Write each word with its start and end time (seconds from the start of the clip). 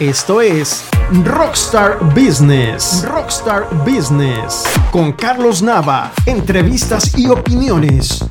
Esto 0.00 0.40
es 0.40 0.90
Rockstar 1.22 2.00
Business. 2.16 3.06
Rockstar 3.06 3.68
Business. 3.84 4.64
Con 4.90 5.12
Carlos 5.12 5.62
Nava. 5.62 6.10
Entrevistas 6.26 7.16
y 7.16 7.28
opiniones. 7.28 8.26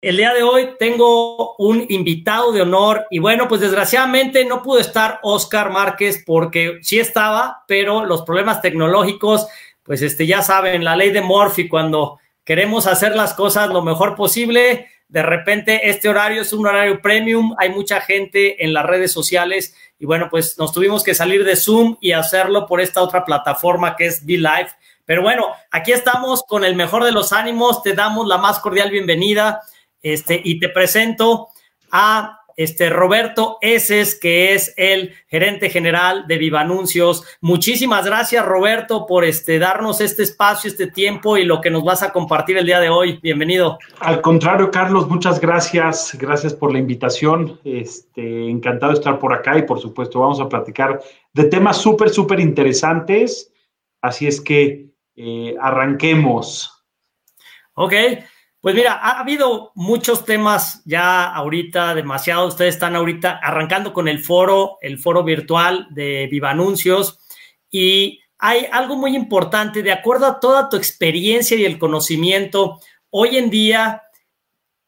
El 0.00 0.16
día 0.16 0.32
de 0.32 0.44
hoy 0.44 0.76
tengo 0.78 1.56
un 1.56 1.86
invitado 1.88 2.52
de 2.52 2.62
honor 2.62 3.04
y 3.10 3.18
bueno, 3.18 3.48
pues 3.48 3.62
desgraciadamente 3.62 4.44
no 4.44 4.62
pudo 4.62 4.78
estar 4.78 5.18
Oscar 5.24 5.72
Márquez 5.72 6.22
porque 6.24 6.78
sí 6.82 7.00
estaba, 7.00 7.64
pero 7.66 8.04
los 8.04 8.22
problemas 8.22 8.62
tecnológicos, 8.62 9.48
pues 9.82 10.02
este 10.02 10.24
ya 10.24 10.40
saben, 10.42 10.84
la 10.84 10.94
ley 10.94 11.10
de 11.10 11.20
Murphy 11.20 11.68
cuando 11.68 12.20
queremos 12.44 12.86
hacer 12.86 13.16
las 13.16 13.34
cosas 13.34 13.68
lo 13.70 13.82
mejor 13.82 14.14
posible, 14.14 14.86
de 15.10 15.22
repente 15.24 15.90
este 15.90 16.08
horario 16.08 16.42
es 16.42 16.52
un 16.52 16.66
horario 16.66 17.02
premium, 17.02 17.56
hay 17.58 17.70
mucha 17.70 18.00
gente 18.00 18.64
en 18.64 18.72
las 18.72 18.86
redes 18.86 19.10
sociales 19.10 19.74
y 19.98 20.06
bueno, 20.06 20.28
pues 20.30 20.56
nos 20.56 20.72
tuvimos 20.72 21.02
que 21.02 21.14
salir 21.14 21.44
de 21.44 21.56
Zoom 21.56 21.96
y 22.00 22.12
hacerlo 22.12 22.66
por 22.66 22.80
esta 22.80 23.02
otra 23.02 23.24
plataforma 23.24 23.96
que 23.96 24.06
es 24.06 24.24
Live. 24.24 24.68
Pero 25.04 25.22
bueno, 25.22 25.48
aquí 25.72 25.90
estamos 25.90 26.44
con 26.44 26.64
el 26.64 26.76
mejor 26.76 27.02
de 27.02 27.10
los 27.10 27.32
ánimos, 27.32 27.82
te 27.82 27.94
damos 27.94 28.28
la 28.28 28.38
más 28.38 28.60
cordial 28.60 28.92
bienvenida 28.92 29.60
este, 30.00 30.40
y 30.42 30.60
te 30.60 30.68
presento 30.68 31.48
a 31.90 32.39
este 32.62 32.90
Roberto 32.90 33.56
Eses, 33.62 34.14
que 34.20 34.52
es 34.52 34.74
el 34.76 35.14
gerente 35.28 35.70
general 35.70 36.26
de 36.26 36.36
Viva 36.36 36.60
Anuncios. 36.60 37.24
Muchísimas 37.40 38.04
gracias, 38.04 38.44
Roberto, 38.44 39.06
por 39.06 39.24
este, 39.24 39.58
darnos 39.58 40.02
este 40.02 40.24
espacio, 40.24 40.68
este 40.68 40.86
tiempo 40.86 41.38
y 41.38 41.44
lo 41.44 41.62
que 41.62 41.70
nos 41.70 41.82
vas 41.84 42.02
a 42.02 42.12
compartir 42.12 42.58
el 42.58 42.66
día 42.66 42.78
de 42.78 42.90
hoy. 42.90 43.18
Bienvenido. 43.22 43.78
Al 44.00 44.20
contrario, 44.20 44.70
Carlos, 44.70 45.08
muchas 45.08 45.40
gracias. 45.40 46.14
Gracias 46.20 46.52
por 46.52 46.70
la 46.70 46.78
invitación. 46.78 47.58
Este, 47.64 48.50
encantado 48.50 48.92
de 48.92 48.98
estar 48.98 49.18
por 49.18 49.32
acá 49.32 49.56
y, 49.56 49.62
por 49.62 49.80
supuesto, 49.80 50.20
vamos 50.20 50.38
a 50.38 50.48
platicar 50.48 51.00
de 51.32 51.44
temas 51.44 51.78
súper, 51.78 52.10
súper 52.10 52.40
interesantes. 52.40 53.50
Así 54.02 54.26
es 54.26 54.38
que 54.38 54.90
eh, 55.16 55.54
arranquemos. 55.58 56.84
Ok. 57.72 57.94
Pues 58.60 58.74
mira, 58.74 58.92
ha 58.92 59.20
habido 59.20 59.72
muchos 59.74 60.26
temas 60.26 60.82
ya 60.84 61.24
ahorita, 61.32 61.94
demasiado. 61.94 62.46
Ustedes 62.46 62.74
están 62.74 62.94
ahorita 62.94 63.40
arrancando 63.42 63.94
con 63.94 64.06
el 64.06 64.22
foro, 64.22 64.76
el 64.82 64.98
foro 64.98 65.24
virtual 65.24 65.86
de 65.90 66.28
Viva 66.30 66.50
Anuncios. 66.50 67.18
Y 67.70 68.20
hay 68.38 68.66
algo 68.70 68.96
muy 68.96 69.16
importante, 69.16 69.82
de 69.82 69.92
acuerdo 69.92 70.26
a 70.26 70.40
toda 70.40 70.68
tu 70.68 70.76
experiencia 70.76 71.56
y 71.56 71.64
el 71.64 71.78
conocimiento, 71.78 72.80
hoy 73.08 73.38
en 73.38 73.48
día, 73.48 74.02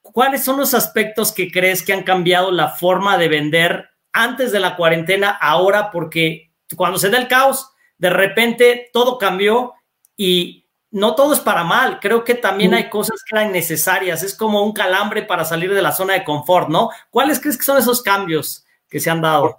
¿cuáles 0.03 0.45
son 0.45 0.59
los 0.59 0.75
aspectos 0.75 1.33
que 1.33 1.51
crees 1.51 1.83
que 1.83 1.95
han 1.95 2.03
cambiado 2.03 2.51
la 2.51 2.69
forma 2.69 3.17
de 3.17 3.29
vender 3.29 3.89
antes 4.13 4.53
de 4.53 4.61
la 4.61 4.77
cuarentena, 4.77 5.31
ahora? 5.31 5.91
Porque 5.91 6.53
cuando 6.77 6.99
se 6.99 7.09
da 7.09 7.17
el 7.19 7.29
caos, 7.29 7.71
de 7.97 8.11
repente 8.11 8.91
todo 8.93 9.17
cambió 9.17 9.73
y 10.15 10.62
no 10.93 11.15
todo 11.15 11.33
es 11.33 11.41
para 11.41 11.65
mal, 11.65 11.99
creo 12.01 12.23
que 12.23 12.35
también 12.35 12.75
hay 12.75 12.91
cosas 12.91 13.25
que 13.25 13.35
eran 13.35 13.51
necesarias, 13.51 14.23
es 14.23 14.37
como 14.37 14.63
un 14.63 14.73
calambre 14.73 15.23
para 15.23 15.45
salir 15.45 15.73
de 15.73 15.81
la 15.81 15.91
zona 15.91 16.13
de 16.13 16.23
confort, 16.23 16.69
¿no? 16.69 16.91
¿Cuáles 17.11 17.41
crees 17.41 17.57
que 17.57 17.65
son 17.65 17.79
esos 17.79 18.03
cambios 18.03 18.67
que 18.91 19.01
se 19.01 19.09
han 19.09 19.23
dado? 19.23 19.59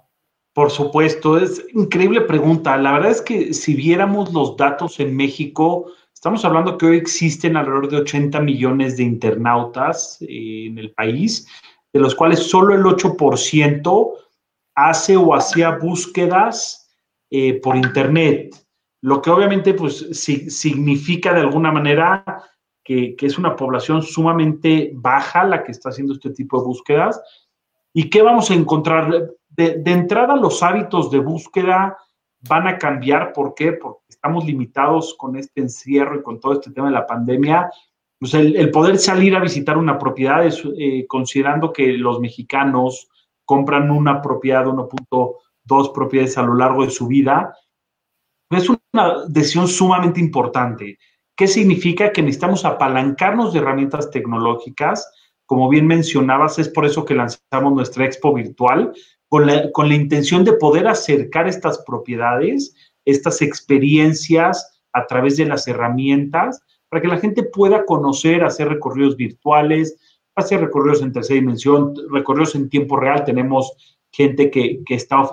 Por, 0.52 0.70
supuesto, 0.70 1.36
es 1.36 1.64
increíble 1.74 2.20
pregunta. 2.20 2.76
La 2.76 2.92
verdad 2.92 3.10
es 3.10 3.20
que 3.20 3.52
si 3.52 3.74
viéramos 3.74 4.32
los 4.32 4.56
datos 4.56 5.00
en 5.00 5.16
México, 5.16 5.90
estamos 6.14 6.44
hablando 6.44 6.78
que 6.78 6.86
hoy 6.86 6.96
existen 6.98 7.56
alrededor 7.56 7.88
de 7.88 7.96
80 7.96 8.40
millones 8.40 8.96
de 8.96 9.02
internautas 9.02 10.18
eh, 10.20 10.66
en 10.68 10.78
el 10.78 10.92
país, 10.92 11.48
de 11.92 11.98
los 11.98 12.14
cuales 12.14 12.44
solo 12.44 12.74
el 12.76 12.84
8% 12.84 14.12
hace 14.76 15.16
o 15.16 15.34
hacía 15.34 15.70
búsquedas 15.72 16.88
eh, 17.30 17.60
por 17.60 17.74
Internet 17.74 18.54
lo 19.04 19.20
que 19.20 19.28
obviamente 19.28 19.74
pues 19.74 20.08
significa 20.48 21.34
de 21.34 21.40
alguna 21.40 21.70
manera 21.70 22.24
que, 22.82 23.14
es 23.20 23.36
una 23.36 23.54
población 23.54 24.00
sumamente 24.00 24.92
baja 24.94 25.44
la 25.44 25.62
que 25.62 25.72
está 25.72 25.90
haciendo 25.90 26.14
este 26.14 26.30
tipo 26.30 26.58
de 26.58 26.64
búsquedas. 26.64 27.20
¿Y 27.92 28.08
qué 28.08 28.22
vamos 28.22 28.50
a 28.50 28.54
encontrar? 28.54 29.28
De, 29.50 29.82
entrada, 29.84 30.36
los 30.36 30.62
hábitos 30.62 31.10
de 31.10 31.18
búsqueda 31.18 31.98
van 32.48 32.66
a 32.66 32.78
cambiar. 32.78 33.34
¿Por 33.34 33.54
qué? 33.54 33.72
Porque 33.72 34.00
estamos 34.08 34.46
limitados 34.46 35.14
con 35.18 35.36
este 35.36 35.60
encierro 35.60 36.18
y 36.18 36.22
con 36.22 36.40
todo 36.40 36.54
este 36.54 36.70
tema 36.70 36.86
de 36.86 36.94
la 36.94 37.06
pandemia. 37.06 37.70
Pues 38.18 38.32
el, 38.32 38.70
poder 38.70 38.96
salir 38.96 39.36
a 39.36 39.40
visitar 39.40 39.76
una 39.76 39.98
propiedad, 39.98 40.46
eh, 40.46 41.06
considerando 41.06 41.74
que 41.74 41.88
los 41.88 42.20
mexicanos 42.20 43.06
compran 43.44 43.90
una 43.90 44.22
propiedad, 44.22 44.64
1.2 44.64 45.92
propiedades 45.92 46.38
a 46.38 46.42
lo 46.42 46.54
largo 46.54 46.86
de 46.86 46.90
su 46.90 47.06
vida, 47.06 47.54
es 48.50 48.68
una 48.68 49.24
decisión 49.28 49.68
sumamente 49.68 50.20
importante. 50.20 50.98
¿Qué 51.36 51.46
significa? 51.48 52.12
Que 52.12 52.22
necesitamos 52.22 52.64
apalancarnos 52.64 53.52
de 53.52 53.58
herramientas 53.58 54.10
tecnológicas. 54.10 55.10
Como 55.46 55.68
bien 55.68 55.86
mencionabas, 55.86 56.58
es 56.58 56.68
por 56.68 56.86
eso 56.86 57.04
que 57.04 57.14
lanzamos 57.14 57.72
nuestra 57.72 58.04
expo 58.04 58.32
virtual, 58.32 58.92
con 59.28 59.46
la, 59.46 59.70
con 59.72 59.88
la 59.88 59.96
intención 59.96 60.44
de 60.44 60.52
poder 60.52 60.86
acercar 60.86 61.48
estas 61.48 61.78
propiedades, 61.84 62.74
estas 63.04 63.42
experiencias 63.42 64.80
a 64.92 65.06
través 65.06 65.36
de 65.36 65.46
las 65.46 65.66
herramientas, 65.66 66.62
para 66.88 67.02
que 67.02 67.08
la 67.08 67.18
gente 67.18 67.42
pueda 67.42 67.84
conocer, 67.84 68.44
hacer 68.44 68.68
recorridos 68.68 69.16
virtuales, 69.16 69.98
hacer 70.36 70.60
recorridos 70.60 71.02
en 71.02 71.12
tercera 71.12 71.40
dimensión, 71.40 71.94
recorridos 72.12 72.54
en 72.54 72.68
tiempo 72.68 72.96
real. 72.96 73.24
Tenemos 73.24 73.72
gente 74.12 74.50
que, 74.50 74.82
que 74.86 74.94
está 74.94 75.30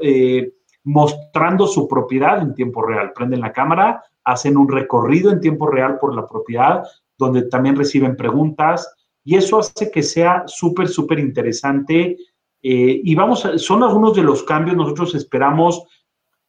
eh, 0.00 0.50
mostrando 0.84 1.66
su 1.66 1.86
propiedad 1.88 2.40
en 2.40 2.54
tiempo 2.54 2.82
real. 2.82 3.12
Prenden 3.12 3.40
la 3.40 3.52
cámara, 3.52 4.02
hacen 4.24 4.56
un 4.56 4.68
recorrido 4.68 5.30
en 5.30 5.40
tiempo 5.40 5.66
real 5.66 5.98
por 5.98 6.14
la 6.14 6.26
propiedad, 6.26 6.84
donde 7.18 7.42
también 7.42 7.76
reciben 7.76 8.16
preguntas 8.16 8.94
y 9.24 9.36
eso 9.36 9.58
hace 9.58 9.90
que 9.90 10.02
sea 10.02 10.44
súper, 10.46 10.88
súper 10.88 11.18
interesante. 11.18 12.16
Eh, 12.62 13.00
y 13.04 13.14
vamos, 13.14 13.48
son 13.56 13.82
algunos 13.82 14.14
de 14.14 14.22
los 14.22 14.42
cambios. 14.42 14.76
Nosotros 14.76 15.14
esperamos, 15.14 15.84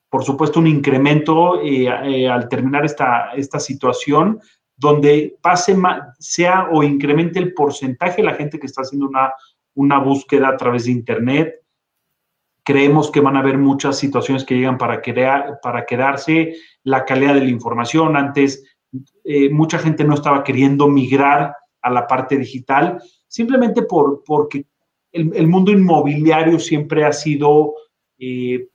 por 0.10 0.24
supuesto, 0.24 0.60
un 0.60 0.68
incremento 0.68 1.62
eh, 1.62 1.88
eh, 1.88 2.28
al 2.28 2.50
terminar 2.50 2.86
esta, 2.86 3.34
esta 3.36 3.60
situación, 3.60 4.40
donde 4.76 5.38
pase 5.42 5.78
sea 6.18 6.68
o 6.72 6.84
incremente 6.84 7.40
el 7.40 7.54
porcentaje 7.54 8.18
de 8.18 8.28
la 8.28 8.34
gente 8.34 8.60
que 8.60 8.66
está 8.66 8.82
haciendo 8.82 9.08
una, 9.08 9.34
una 9.76 10.00
búsqueda 10.00 10.50
a 10.50 10.58
través 10.58 10.86
de 10.86 10.92
Internet, 10.92 11.63
Creemos 12.64 13.12
que 13.12 13.20
van 13.20 13.36
a 13.36 13.40
haber 13.40 13.58
muchas 13.58 13.98
situaciones 13.98 14.46
que 14.46 14.56
llegan 14.56 14.78
para, 14.78 15.02
para 15.62 15.86
quedarse. 15.86 16.56
La 16.84 17.06
calidad 17.06 17.34
de 17.34 17.42
la 17.42 17.50
información. 17.50 18.16
Antes, 18.16 18.64
eh, 19.24 19.50
mucha 19.50 19.80
gente 19.80 20.04
no 20.04 20.14
estaba 20.14 20.44
queriendo 20.44 20.88
migrar 20.88 21.56
a 21.82 21.90
la 21.90 22.08
parte 22.08 22.38
digital, 22.38 23.02
simplemente 23.28 23.82
por, 23.84 24.24
porque 24.24 24.66
el, 25.12 25.48
mundo 25.48 25.72
inmobiliario 25.72 26.60
siempre 26.60 27.06
ha 27.06 27.12
sido 27.12 27.74
eh, 28.18 28.68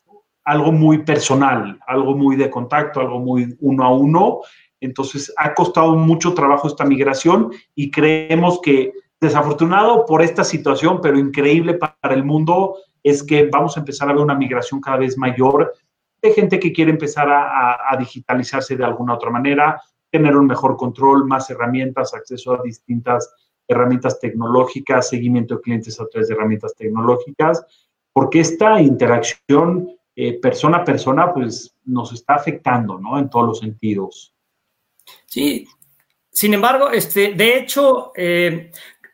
algo 0.45 0.73
muy 0.73 0.99
personal, 1.05 1.79
algo 1.87 2.15
muy 2.15 2.37
de 2.37 2.51
contacto, 2.51 3.01
algo 3.01 3.19
muy 3.19 3.57
uno 3.61 3.85
a 3.85 3.93
uno. 3.93 4.41
Entonces, 4.81 5.33
ha 5.37 5.55
costado 5.55 5.97
mucho 5.97 6.35
trabajo 6.35 6.69
esta 6.69 6.85
migración 6.85 7.51
y 7.75 7.91
creemos 7.91 8.61
que 8.61 8.93
desafortunado 9.21 10.07
por 10.07 10.23
esta 10.23 10.45
situación, 10.45 11.01
pero 11.03 11.19
increíble 11.19 11.75
para 11.75 12.15
el 12.15 12.25
mundo, 12.25 12.77
es 13.03 13.23
que 13.23 13.49
vamos 13.51 13.77
a 13.77 13.81
empezar 13.81 14.09
a 14.09 14.13
ver 14.13 14.23
una 14.23 14.35
migración 14.35 14.81
cada 14.81 14.99
vez 14.99 15.17
mayor 15.17 15.75
de 16.21 16.33
gente 16.33 16.59
que 16.59 16.73
quiere 16.73 16.91
empezar 16.91 17.29
a, 17.31 17.97
digitalizarse 17.99 18.77
de 18.77 18.85
alguna 18.85 19.15
otra 19.15 19.31
manera, 19.31 19.81
tener 20.11 20.37
un 20.37 20.47
mejor 20.47 20.77
control, 20.77 21.27
más 21.27 21.49
herramientas, 21.51 22.15
acceso 22.15 22.55
a 22.55 22.63
distintas 22.63 23.33
herramientas 23.69 24.19
tecnológicas, 24.19 25.09
seguimiento 25.09 25.57
de 25.57 25.61
clientes 25.61 26.01
a 26.01 26.07
través 26.07 26.29
de 26.29 26.35
herramientas 26.35 26.75
tecnológicas, 26.75 27.65
porque 28.13 28.41
esta 28.41 28.81
interacción 28.81 29.99
eh, 30.17 30.41
persona 30.41 30.79
a 30.79 30.85
persona, 30.85 31.33
pues 31.33 31.77
nos 31.85 32.13
está 32.13 32.35
afectando, 32.35 32.99
¿no? 32.99 33.19
En 33.19 33.31
todos 33.31 33.47
los 33.47 33.59
sentidos. 33.61 34.35
Sí, 35.27 35.69
sin 36.39 36.55
embargo, 36.55 36.91
este, 36.91 37.35
de 37.35 37.57
hecho, 37.57 38.13
eh, 38.17 38.71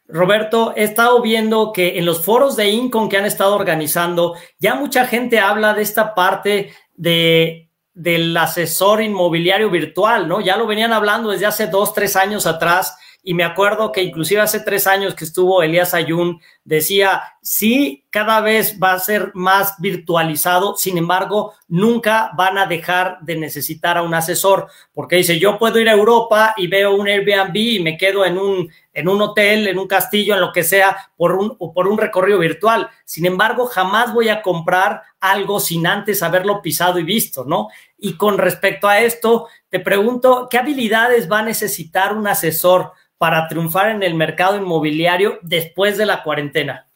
Roberto, 0.07 0.75
he 0.77 0.85
estado 0.85 1.23
viendo 1.23 1.73
que 1.73 1.99
en 1.99 2.05
los 2.05 2.25
foros 2.25 2.57
de 2.57 2.69
Incon 2.71 3.09
que 3.09 3.17
han 3.17 3.25
estado 3.25 3.55
organizando, 3.55 4.35
ya 4.59 4.75
mucha 4.75 5.07
gente 5.07 5.39
habla 5.39 5.73
de 5.73 5.83
esta 5.83 6.15
parte 6.15 6.73
de, 6.95 7.71
del 7.95 8.37
asesor 8.37 9.03
inmobiliario 9.03 9.71
virtual, 9.71 10.29
¿no? 10.29 10.41
Ya 10.41 10.57
lo 10.57 10.67
venían 10.67 10.93
hablando 10.93 11.31
desde 11.31 11.47
hace 11.47 11.69
dos, 11.69 11.95
tres 11.95 12.17
años 12.17 12.47
atrás. 12.47 12.97
Y 13.23 13.33
me 13.33 13.45
acuerdo 13.45 13.91
que 13.93 14.03
inclusive 14.03 14.43
hace 14.43 14.61
tres 14.61 14.87
años 14.87 15.15
que 15.15 15.25
estuvo 15.25 15.63
Elías 15.63 15.95
Ayun, 15.95 16.41
decía, 16.65 17.23
sí 17.45 18.07
cada 18.09 18.41
vez 18.41 18.79
va 18.83 18.95
a 18.95 18.99
ser 18.99 19.33
más 19.35 19.75
virtualizado, 19.79 20.77
sin 20.77 20.97
embargo, 20.97 21.53
nunca 21.69 22.31
van 22.37 22.57
a 22.57 22.65
dejar 22.65 23.19
de 23.21 23.37
necesitar 23.37 23.99
a 23.99 24.03
un 24.03 24.15
asesor, 24.15 24.69
porque 24.95 25.17
dice, 25.17 25.39
yo 25.39 25.59
puedo 25.59 25.79
ir 25.79 25.91
a 25.91 25.93
Europa 25.93 26.55
y 26.57 26.69
veo 26.69 26.95
un 26.95 27.07
Airbnb 27.07 27.55
y 27.55 27.81
me 27.81 27.99
quedo 27.99 28.25
en 28.25 28.39
un, 28.39 28.71
en 28.95 29.09
un 29.09 29.21
hotel, 29.21 29.69
en 29.69 29.79
un 29.79 29.87
castillo, 29.87 30.35
en 30.35 30.41
lo 30.41 30.53
que 30.53 30.65
sea, 30.65 30.97
por 31.17 31.33
un, 31.33 31.59
por 31.59 31.87
un 31.87 31.99
recorrido 31.99 32.39
virtual. 32.39 32.89
Sin 33.05 33.27
embargo, 33.27 33.67
jamás 33.67 34.15
voy 34.15 34.31
a 34.31 34.41
comprar 34.41 35.03
algo 35.21 35.61
sin 35.61 35.87
antes 35.87 36.23
haberlo 36.23 36.63
pisado 36.63 36.99
y 36.99 37.03
visto, 37.03 37.45
¿no? 37.45 37.69
Y 37.99 38.17
con 38.17 38.39
respecto 38.39 38.89
a 38.89 39.01
esto, 39.01 39.49
te 39.69 39.81
pregunto, 39.81 40.49
¿qué 40.51 40.57
habilidades 40.57 41.31
va 41.31 41.41
a 41.41 41.45
necesitar 41.45 42.17
un 42.17 42.27
asesor 42.27 42.93
para 43.19 43.49
triunfar 43.49 43.91
en 43.91 44.03
el 44.03 44.15
mercado 44.15 44.57
inmobiliario 44.57 45.39
después 45.43 45.99
de 45.99 46.07
la 46.07 46.23
cuarentena? 46.23 46.89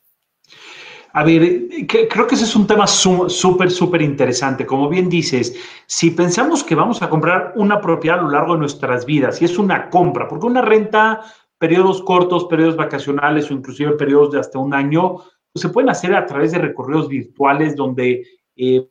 A 1.12 1.25
ver, 1.25 1.69
creo 1.87 2.26
que 2.26 2.34
ese 2.34 2.44
es 2.44 2.55
un 2.55 2.66
tema 2.66 2.87
súper, 2.87 3.70
súper 3.70 4.02
interesante. 4.02 4.66
Como 4.66 4.88
bien 4.88 5.08
dices, 5.08 5.55
si 5.87 6.10
pensamos 6.10 6.62
que 6.62 6.75
vamos 6.75 7.02
a 7.02 7.08
comprar 7.08 7.52
una 7.56 7.81
propiedad 7.81 8.19
a 8.19 8.22
lo 8.22 8.31
largo 8.31 8.52
de 8.55 8.60
nuestras 8.60 9.06
vidas, 9.06 9.40
y 9.40 9.46
es 9.46 9.58
una 9.58 9.88
compra, 9.88 10.28
porque 10.28 10.46
una 10.46 10.62
renta, 10.62 11.22
periodos 11.56 12.02
cortos, 12.02 12.44
periodos 12.44 12.76
vacacionales 12.76 13.50
o 13.50 13.55
inclusive 13.55 13.93
periodos 13.93 14.32
de 14.32 14.40
hasta 14.40 14.58
un 14.58 14.75
año, 14.75 15.16
pues 15.52 15.62
se 15.62 15.70
pueden 15.70 15.88
hacer 15.88 16.14
a 16.14 16.26
través 16.26 16.52
de 16.52 16.58
recorridos 16.58 17.08
virtuales 17.08 17.75
donde 17.75 18.25
eh, 18.54 18.87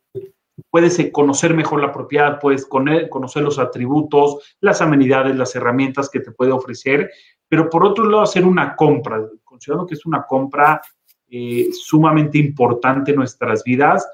puedes 0.70 0.98
eh, 1.00 1.12
conocer 1.12 1.54
mejor 1.54 1.82
la 1.82 1.92
propiedad, 1.92 2.40
puedes 2.40 2.66
conocer 2.66 3.44
los 3.44 3.60
atributos, 3.60 4.56
las 4.60 4.82
amenidades, 4.82 5.36
las 5.36 5.56
herramientas 5.56 6.10
que 6.10 6.20
te 6.20 6.32
puede 6.32 6.52
ofrecer, 6.52 7.12
pero 7.48 7.70
por 7.70 7.86
otro 7.86 8.06
lado 8.06 8.24
hacer 8.24 8.44
una 8.44 8.76
compra, 8.76 9.24
considero 9.44 9.86
que 9.86 9.94
es 9.94 10.06
una 10.06 10.24
compra 10.24 10.82
eh, 11.30 11.70
sumamente 11.74 12.38
importante 12.38 13.12
en 13.12 13.18
nuestras 13.18 13.64
vidas. 13.64 14.08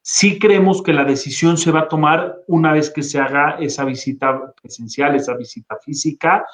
Sí 0.00 0.38
creemos 0.38 0.82
que 0.82 0.92
la 0.92 1.04
decisión 1.04 1.58
se 1.58 1.70
va 1.70 1.80
a 1.80 1.88
tomar 1.88 2.42
una 2.46 2.72
vez 2.72 2.90
que 2.90 3.02
se 3.02 3.18
haga 3.18 3.56
esa 3.60 3.84
visita 3.84 4.54
presencial, 4.60 5.16
esa 5.16 5.34
visita 5.34 5.76
física, 5.84 6.46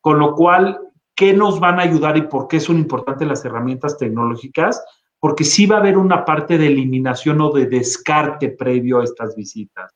con 0.00 0.18
lo 0.18 0.34
cual, 0.34 0.78
¿qué 1.14 1.32
nos 1.32 1.60
van 1.60 1.80
a 1.80 1.82
ayudar 1.82 2.16
y 2.16 2.22
por 2.22 2.48
qué 2.48 2.60
son 2.60 2.78
importantes 2.78 3.28
las 3.28 3.44
herramientas 3.44 3.98
tecnológicas? 3.98 4.82
Porque 5.18 5.44
sí 5.44 5.66
va 5.66 5.76
a 5.76 5.80
haber 5.80 5.98
una 5.98 6.24
parte 6.24 6.56
de 6.56 6.68
eliminación 6.68 7.40
o 7.40 7.50
de 7.50 7.66
descarte 7.66 8.50
previo 8.50 9.00
a 9.00 9.04
estas 9.04 9.34
visitas. 9.34 9.92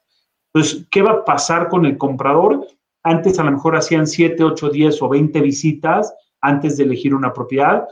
Entonces, 0.52 0.87
¿qué 0.90 1.00
va 1.00 1.12
a 1.12 1.25
pasar 1.25 1.69
con 1.69 1.87
el 1.87 1.96
comprador? 1.96 2.66
Antes 3.02 3.38
a 3.38 3.44
lo 3.44 3.52
mejor 3.52 3.76
hacían 3.76 4.06
7, 4.06 4.42
8, 4.42 4.69
10 4.69 5.02
o 5.02 5.08
20 5.08 5.40
visitas 5.40 6.12
antes 6.40 6.76
de 6.76 6.84
elegir 6.84 7.14
una 7.14 7.32
propiedad 7.32 7.87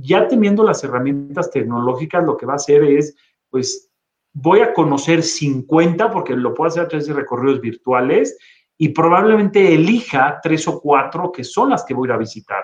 ya 0.00 0.28
teniendo 0.28 0.62
las 0.62 0.82
herramientas 0.84 1.50
tecnológicas, 1.50 2.24
lo 2.24 2.36
que 2.36 2.46
va 2.46 2.52
a 2.52 2.56
hacer 2.56 2.84
es, 2.84 3.16
pues, 3.50 3.90
voy 4.32 4.60
a 4.60 4.72
conocer 4.72 5.22
50, 5.22 6.10
porque 6.10 6.34
lo 6.34 6.54
puedo 6.54 6.68
hacer 6.68 6.84
a 6.84 6.88
través 6.88 7.06
de 7.06 7.14
recorridos 7.14 7.60
virtuales, 7.60 8.38
y 8.78 8.90
probablemente 8.90 9.74
elija 9.74 10.38
tres 10.40 10.68
o 10.68 10.80
cuatro 10.80 11.32
que 11.32 11.42
son 11.42 11.70
las 11.70 11.84
que 11.84 11.94
voy 11.94 12.10
a 12.10 12.16
visitar. 12.16 12.62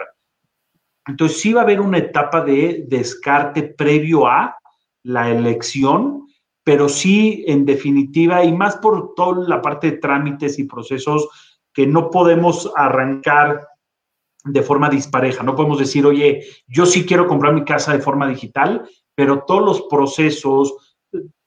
Entonces, 1.06 1.40
sí 1.40 1.52
va 1.52 1.62
a 1.62 1.64
haber 1.64 1.81
una 1.81 1.98
etapa 1.98 2.40
de 2.40 2.84
descarte 2.86 3.64
previo 3.64 4.26
a 4.28 4.56
la 5.02 5.28
elección, 5.28 6.28
pero 6.62 6.88
sí, 6.88 7.44
en 7.48 7.64
definitiva, 7.66 8.44
y 8.44 8.52
más 8.52 8.76
por 8.76 9.14
toda 9.14 9.46
la 9.46 9.60
parte 9.60 9.90
de 9.90 9.98
trámites 9.98 10.58
y 10.58 10.64
procesos 10.64 11.28
que 11.72 11.86
no 11.86 12.10
podemos 12.10 12.72
arrancar 12.76 13.66
de 14.44 14.62
forma 14.62 14.91
dispareja. 14.91 15.43
No 15.43 15.56
podemos 15.56 15.79
decir, 15.79 16.05
oye, 16.05 16.44
yo 16.67 16.87
sí 16.87 17.06
quiero 17.06 17.26
comprar 17.26 17.55
mi 17.55 17.64
casa 17.64 17.93
de 17.93 18.02
forma 18.02 18.29
digital, 18.29 18.87
pero 19.14 19.44
todos 19.46 19.64
los 19.64 19.82
procesos, 19.82 20.96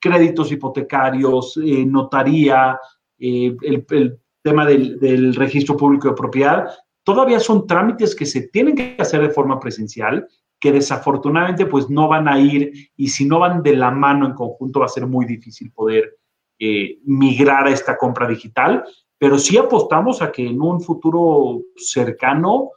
créditos 0.00 0.50
hipotecarios, 0.50 1.58
eh, 1.62 1.84
notaría, 1.86 2.78
eh, 3.18 3.54
el, 3.62 4.18
tema 4.42 4.64
del, 4.64 5.34
registro 5.34 5.76
público 5.76 6.08
de 6.08 6.14
propiedad, 6.14 6.68
todavía 7.04 7.40
son 7.40 7.66
trámites 7.66 8.14
que 8.14 8.26
se 8.26 8.48
tienen 8.48 8.74
que 8.74 8.96
hacer 8.98 9.20
de 9.20 9.30
forma 9.30 9.60
presencial, 9.60 10.26
que 10.60 10.72
desafortunadamente 10.72 11.66
pues 11.66 11.90
no 11.90 12.08
van 12.08 12.28
a 12.28 12.40
ir 12.40 12.90
y 12.96 13.08
si 13.08 13.26
no 13.26 13.38
van 13.38 13.62
de 13.62 13.76
la 13.76 13.90
mano 13.90 14.26
en 14.26 14.34
conjunto 14.34 14.80
va 14.80 14.86
a 14.86 14.90
ser 14.90 15.06
muy 15.06 15.26
difícil 15.26 15.70
poder 15.72 16.16
eh, 16.58 16.98
migrar 17.04 17.66
a 17.66 17.70
esta 17.70 17.96
compra 17.96 18.26
digital, 18.26 18.84
pero 19.18 19.38
sí 19.38 19.56
apostamos 19.58 20.22
a 20.22 20.32
que 20.32 20.46
en 20.46 20.60
un 20.60 20.80
futuro 20.80 21.62
cercano 21.76 22.70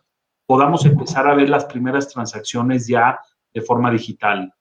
podamos 0.51 0.85
empezar 0.85 1.29
a 1.29 1.33
ver 1.33 1.47
las 1.47 1.63
primeras 1.63 2.09
transacciones 2.09 2.85
ya 2.85 3.17
de 3.53 3.61
forma 3.61 3.89
digital. 3.89 4.53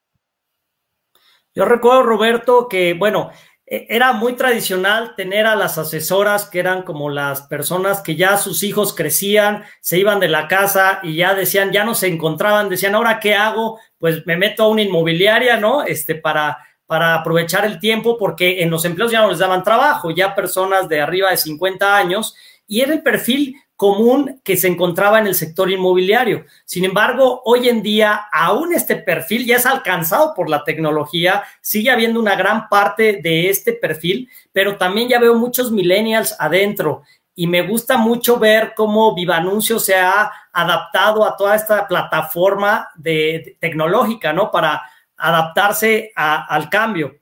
Yo 1.52 1.64
recuerdo, 1.64 2.04
Roberto, 2.04 2.68
que, 2.68 2.94
bueno, 2.94 3.32
e, 3.66 3.88
era 3.90 4.12
muy 4.12 4.34
tradicional 4.34 5.16
tener 5.16 5.46
a 5.46 5.56
las 5.56 5.78
asesoras 5.78 6.48
que 6.48 6.60
eran 6.60 6.84
como 6.84 7.10
las 7.10 7.42
personas 7.42 8.02
que 8.02 8.14
ya 8.14 8.36
sus 8.36 8.62
hijos 8.62 8.94
crecían, 8.94 9.64
se 9.80 9.98
iban 9.98 10.20
de 10.20 10.28
la 10.28 10.46
casa 10.46 11.00
y 11.02 11.16
ya 11.16 11.34
decían, 11.34 11.72
ya 11.72 11.82
no 11.82 11.96
se 11.96 12.06
encontraban, 12.06 12.68
decían, 12.68 12.94
ahora 12.94 13.18
qué 13.18 13.34
hago, 13.34 13.80
pues 13.98 14.24
me 14.26 14.36
meto 14.36 14.62
a 14.62 14.68
una 14.68 14.82
inmobiliaria, 14.82 15.56
¿no? 15.56 15.82
Este, 15.82 16.14
para, 16.14 16.56
para 16.86 17.16
aprovechar 17.16 17.64
el 17.64 17.80
tiempo, 17.80 18.16
porque 18.16 18.62
en 18.62 18.70
los 18.70 18.84
empleos 18.84 19.10
ya 19.10 19.22
no 19.22 19.30
les 19.30 19.40
daban 19.40 19.64
trabajo, 19.64 20.12
ya 20.12 20.36
personas 20.36 20.88
de 20.88 21.00
arriba 21.00 21.30
de 21.30 21.36
50 21.36 21.96
años, 21.96 22.36
y 22.68 22.80
era 22.80 22.92
el 22.92 23.02
perfil 23.02 23.56
común 23.80 24.42
que 24.44 24.58
se 24.58 24.68
encontraba 24.68 25.20
en 25.20 25.26
el 25.26 25.34
sector 25.34 25.70
inmobiliario. 25.70 26.44
Sin 26.66 26.84
embargo, 26.84 27.40
hoy 27.46 27.70
en 27.70 27.80
día, 27.82 28.28
aún 28.30 28.74
este 28.74 28.94
perfil 28.94 29.46
ya 29.46 29.56
es 29.56 29.64
alcanzado 29.64 30.34
por 30.34 30.50
la 30.50 30.64
tecnología, 30.64 31.44
sigue 31.62 31.90
habiendo 31.90 32.20
una 32.20 32.36
gran 32.36 32.68
parte 32.68 33.20
de 33.22 33.48
este 33.48 33.72
perfil, 33.72 34.28
pero 34.52 34.76
también 34.76 35.08
ya 35.08 35.18
veo 35.18 35.34
muchos 35.34 35.72
millennials 35.72 36.36
adentro 36.38 37.04
y 37.34 37.46
me 37.46 37.66
gusta 37.66 37.96
mucho 37.96 38.38
ver 38.38 38.74
cómo 38.76 39.14
Vivanuncio 39.14 39.78
se 39.78 39.94
ha 39.94 40.30
adaptado 40.52 41.24
a 41.24 41.34
toda 41.34 41.56
esta 41.56 41.88
plataforma 41.88 42.90
de, 42.96 43.56
tecnológica, 43.60 44.34
¿no? 44.34 44.50
Para 44.50 44.82
adaptarse 45.16 46.12
al 46.14 46.68
cambio. 46.68 47.16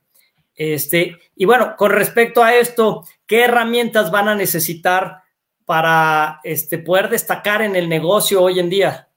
Este, 0.56 1.16
y 1.36 1.44
bueno, 1.44 1.76
con 1.76 1.92
respecto 1.92 2.42
a 2.42 2.52
esto, 2.52 3.04
¿qué 3.28 3.44
herramientas 3.44 4.10
van 4.10 4.26
a 4.26 4.34
necesitar 4.34 5.22
para 5.68 6.40
este, 6.44 6.78
poder 6.78 7.10
destacar 7.10 7.60
en 7.60 7.76
el 7.76 7.90
negocio 7.90 8.40
hoy 8.40 8.58
en 8.58 8.70
día? 8.70 9.10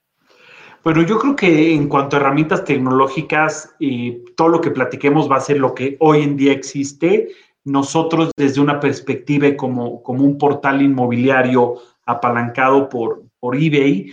Bueno, 0.84 1.02
yo 1.02 1.18
creo 1.18 1.34
que 1.34 1.74
en 1.74 1.88
cuanto 1.88 2.18
a 2.18 2.20
herramientas 2.20 2.66
tecnológicas, 2.66 3.74
y 3.80 4.26
todo 4.36 4.50
lo 4.50 4.60
que 4.60 4.72
platiquemos 4.72 5.32
va 5.32 5.38
a 5.38 5.40
ser 5.40 5.60
lo 5.60 5.74
que 5.74 5.96
hoy 6.02 6.24
en 6.24 6.36
día 6.36 6.52
existe. 6.52 7.30
Nosotros 7.64 8.32
desde 8.36 8.60
una 8.60 8.82
perspectiva 8.82 9.56
como, 9.56 10.04
como 10.04 10.26
un 10.26 10.38
portal 10.38 10.82
inmobiliario 10.82 11.76
apalancado 12.06 12.90
por, 12.90 13.24
por 13.40 13.56
eBay, 13.56 14.12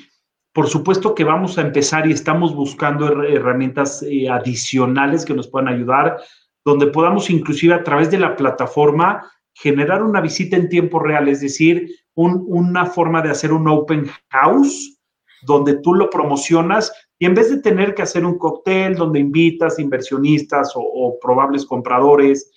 por 0.53 0.69
supuesto 0.69 1.17
que 1.17 1.25
vamos 1.25 1.59
a 1.59 1.63
empezar 1.63 2.07
y 2.07 2.13
estamos 2.13 2.55
buscando 2.55 3.25
herramientas 3.25 4.05
eh, 4.05 4.29
adicionales 4.29 5.25
que 5.25 5.35
nos 5.35 5.49
puedan 5.49 5.67
ayudar, 5.67 6.19
donde 6.65 6.87
podamos 6.87 7.31
inclusive 7.31 7.75
a 7.75 7.83
través 7.83 8.13
de 8.13 8.19
la 8.19 8.37
plataforma 8.37 9.29
generar 9.61 10.03
una 10.03 10.21
visita 10.21 10.57
en 10.57 10.69
tiempo 10.69 11.01
real, 11.01 11.29
es 11.29 11.41
decir, 11.41 11.89
una 12.15 12.87
forma 12.87 13.23
de 13.23 13.31
hacer 13.31 13.53
un 13.53 13.69
open 13.69 14.09
house 14.31 14.99
donde 15.43 15.81
tú 15.81 15.95
lo 15.95 16.11
promocionas 16.11 16.93
y 17.19 17.27
en 17.27 17.35
vez 17.35 17.51
de 17.51 17.61
tener 17.61 17.95
que 17.95 18.03
hacer 18.03 18.25
un 18.25 18.39
cóctel 18.39 18.95
donde 18.95 19.21
invitas 19.21 19.79
inversionistas 19.79 20.73
o, 20.75 21.17
probables 21.21 21.65
compradores 21.65 22.51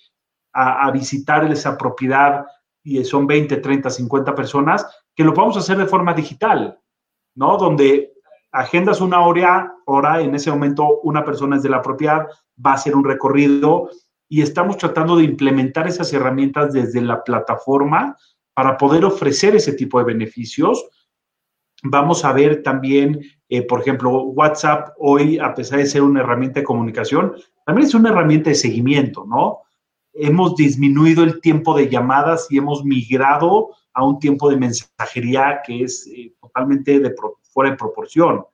a, 0.52 0.90
visitar 0.90 1.50
esa 1.50 1.76
propiedad 1.76 2.44
y 2.84 3.04
son 3.04 3.26
20, 3.26 3.56
30, 3.56 3.90
50 3.90 4.34
personas, 4.34 4.86
que 5.14 5.24
lo 5.24 5.34
podamos 5.34 5.56
hacer 5.56 5.78
de 5.78 5.86
forma 5.86 6.14
digital, 6.14 6.78
¿no? 7.36 7.56
Donde 7.56 8.12
agendas 8.52 9.00
una 9.00 9.20
hora, 9.20 9.74
hora, 9.86 10.20
en 10.20 10.34
ese 10.34 10.50
momento 10.50 11.00
una 11.02 11.24
persona 11.24 11.56
es 11.56 11.62
de 11.62 11.70
la 11.70 11.82
propiedad, 11.82 12.26
va 12.64 12.72
a 12.72 12.74
hacer 12.74 12.94
un 12.94 13.04
recorrido 13.04 13.88
y 14.32 14.40
estamos 14.40 14.78
tratando 14.78 15.16
de 15.16 15.24
implementar 15.24 15.86
esas 15.86 16.10
herramientas 16.10 16.72
desde 16.72 17.02
la 17.02 17.22
plataforma 17.22 18.16
para 18.54 18.78
poder 18.78 19.04
ofrecer 19.04 19.54
ese 19.54 19.74
tipo 19.74 19.98
de 19.98 20.06
beneficios. 20.06 20.88
Vamos 21.82 22.24
a 22.24 22.32
ver 22.32 22.62
también, 22.62 23.20
eh, 23.50 23.60
por 23.60 23.82
ejemplo, 23.82 24.22
WhatsApp 24.22 24.94
hoy, 24.96 25.38
a 25.38 25.52
pesar 25.52 25.80
de 25.80 25.86
ser 25.86 26.00
una 26.00 26.20
herramienta 26.20 26.60
de 26.60 26.64
comunicación, 26.64 27.34
también 27.66 27.86
es 27.86 27.94
una 27.94 28.08
herramienta 28.08 28.48
de 28.48 28.54
seguimiento, 28.54 29.26
¿no? 29.28 29.58
Hemos 30.14 30.56
disminuido 30.56 31.24
el 31.24 31.42
tiempo 31.42 31.76
de 31.76 31.90
llamadas 31.90 32.46
y 32.48 32.56
hemos 32.56 32.86
migrado 32.86 33.68
a 33.92 34.02
un 34.02 34.18
tiempo 34.18 34.48
de 34.48 34.56
mensajería 34.56 35.60
que 35.62 35.82
es 35.82 36.06
eh, 36.06 36.32
totalmente 36.40 37.00
de 37.00 37.14
fuera 37.52 37.72
de 37.72 37.76
proporción. 37.76 38.46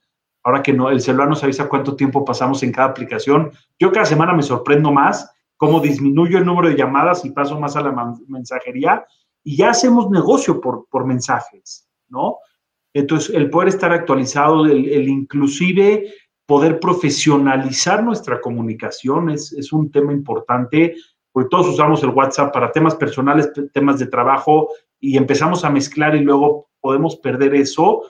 Ahora 0.42 0.60
que 0.60 0.72
no, 0.72 0.90
el 0.90 1.00
celular 1.00 1.28
nos 1.28 1.44
avisa 1.44 1.68
cuánto 1.68 1.94
tiempo 1.94 2.24
pasamos 2.24 2.64
en 2.64 2.72
cada 2.72 2.88
aplicación, 2.88 3.52
yo 3.78 3.92
cada 3.92 4.06
semana 4.06 4.32
me 4.32 4.42
sorprendo 4.42 4.90
más 4.90 5.30
cómo 5.58 5.80
disminuyo 5.80 6.38
el 6.38 6.46
número 6.46 6.70
de 6.70 6.76
llamadas 6.76 7.24
y 7.24 7.30
paso 7.30 7.60
más 7.60 7.76
a 7.76 7.82
la 7.82 8.14
mensajería 8.28 9.04
y 9.44 9.56
ya 9.56 9.70
hacemos 9.70 10.08
negocio 10.08 10.60
por, 10.60 10.86
por 10.88 11.04
mensajes, 11.04 11.86
¿no? 12.08 12.38
Entonces, 12.94 13.34
el 13.34 13.50
poder 13.50 13.68
estar 13.68 13.92
actualizado, 13.92 14.64
el, 14.64 15.08
inclusive 15.08 16.12
poder 16.46 16.80
profesionalizar 16.80 18.02
nuestra 18.02 18.40
comunicación 18.40 19.30
es, 19.30 19.52
es 19.52 19.72
un 19.72 19.90
tema 19.90 20.12
importante, 20.12 20.94
porque 21.32 21.50
todos 21.50 21.68
usamos 21.68 22.02
el 22.02 22.10
WhatsApp 22.10 22.52
para 22.52 22.72
temas 22.72 22.94
personales, 22.94 23.52
temas 23.74 23.98
de 23.98 24.06
trabajo, 24.06 24.68
y 25.00 25.16
empezamos 25.16 25.64
a 25.64 25.70
mezclar 25.70 26.16
y 26.16 26.20
luego 26.20 26.68
podemos 26.80 27.16
perder 27.16 27.54
eso. 27.54 28.04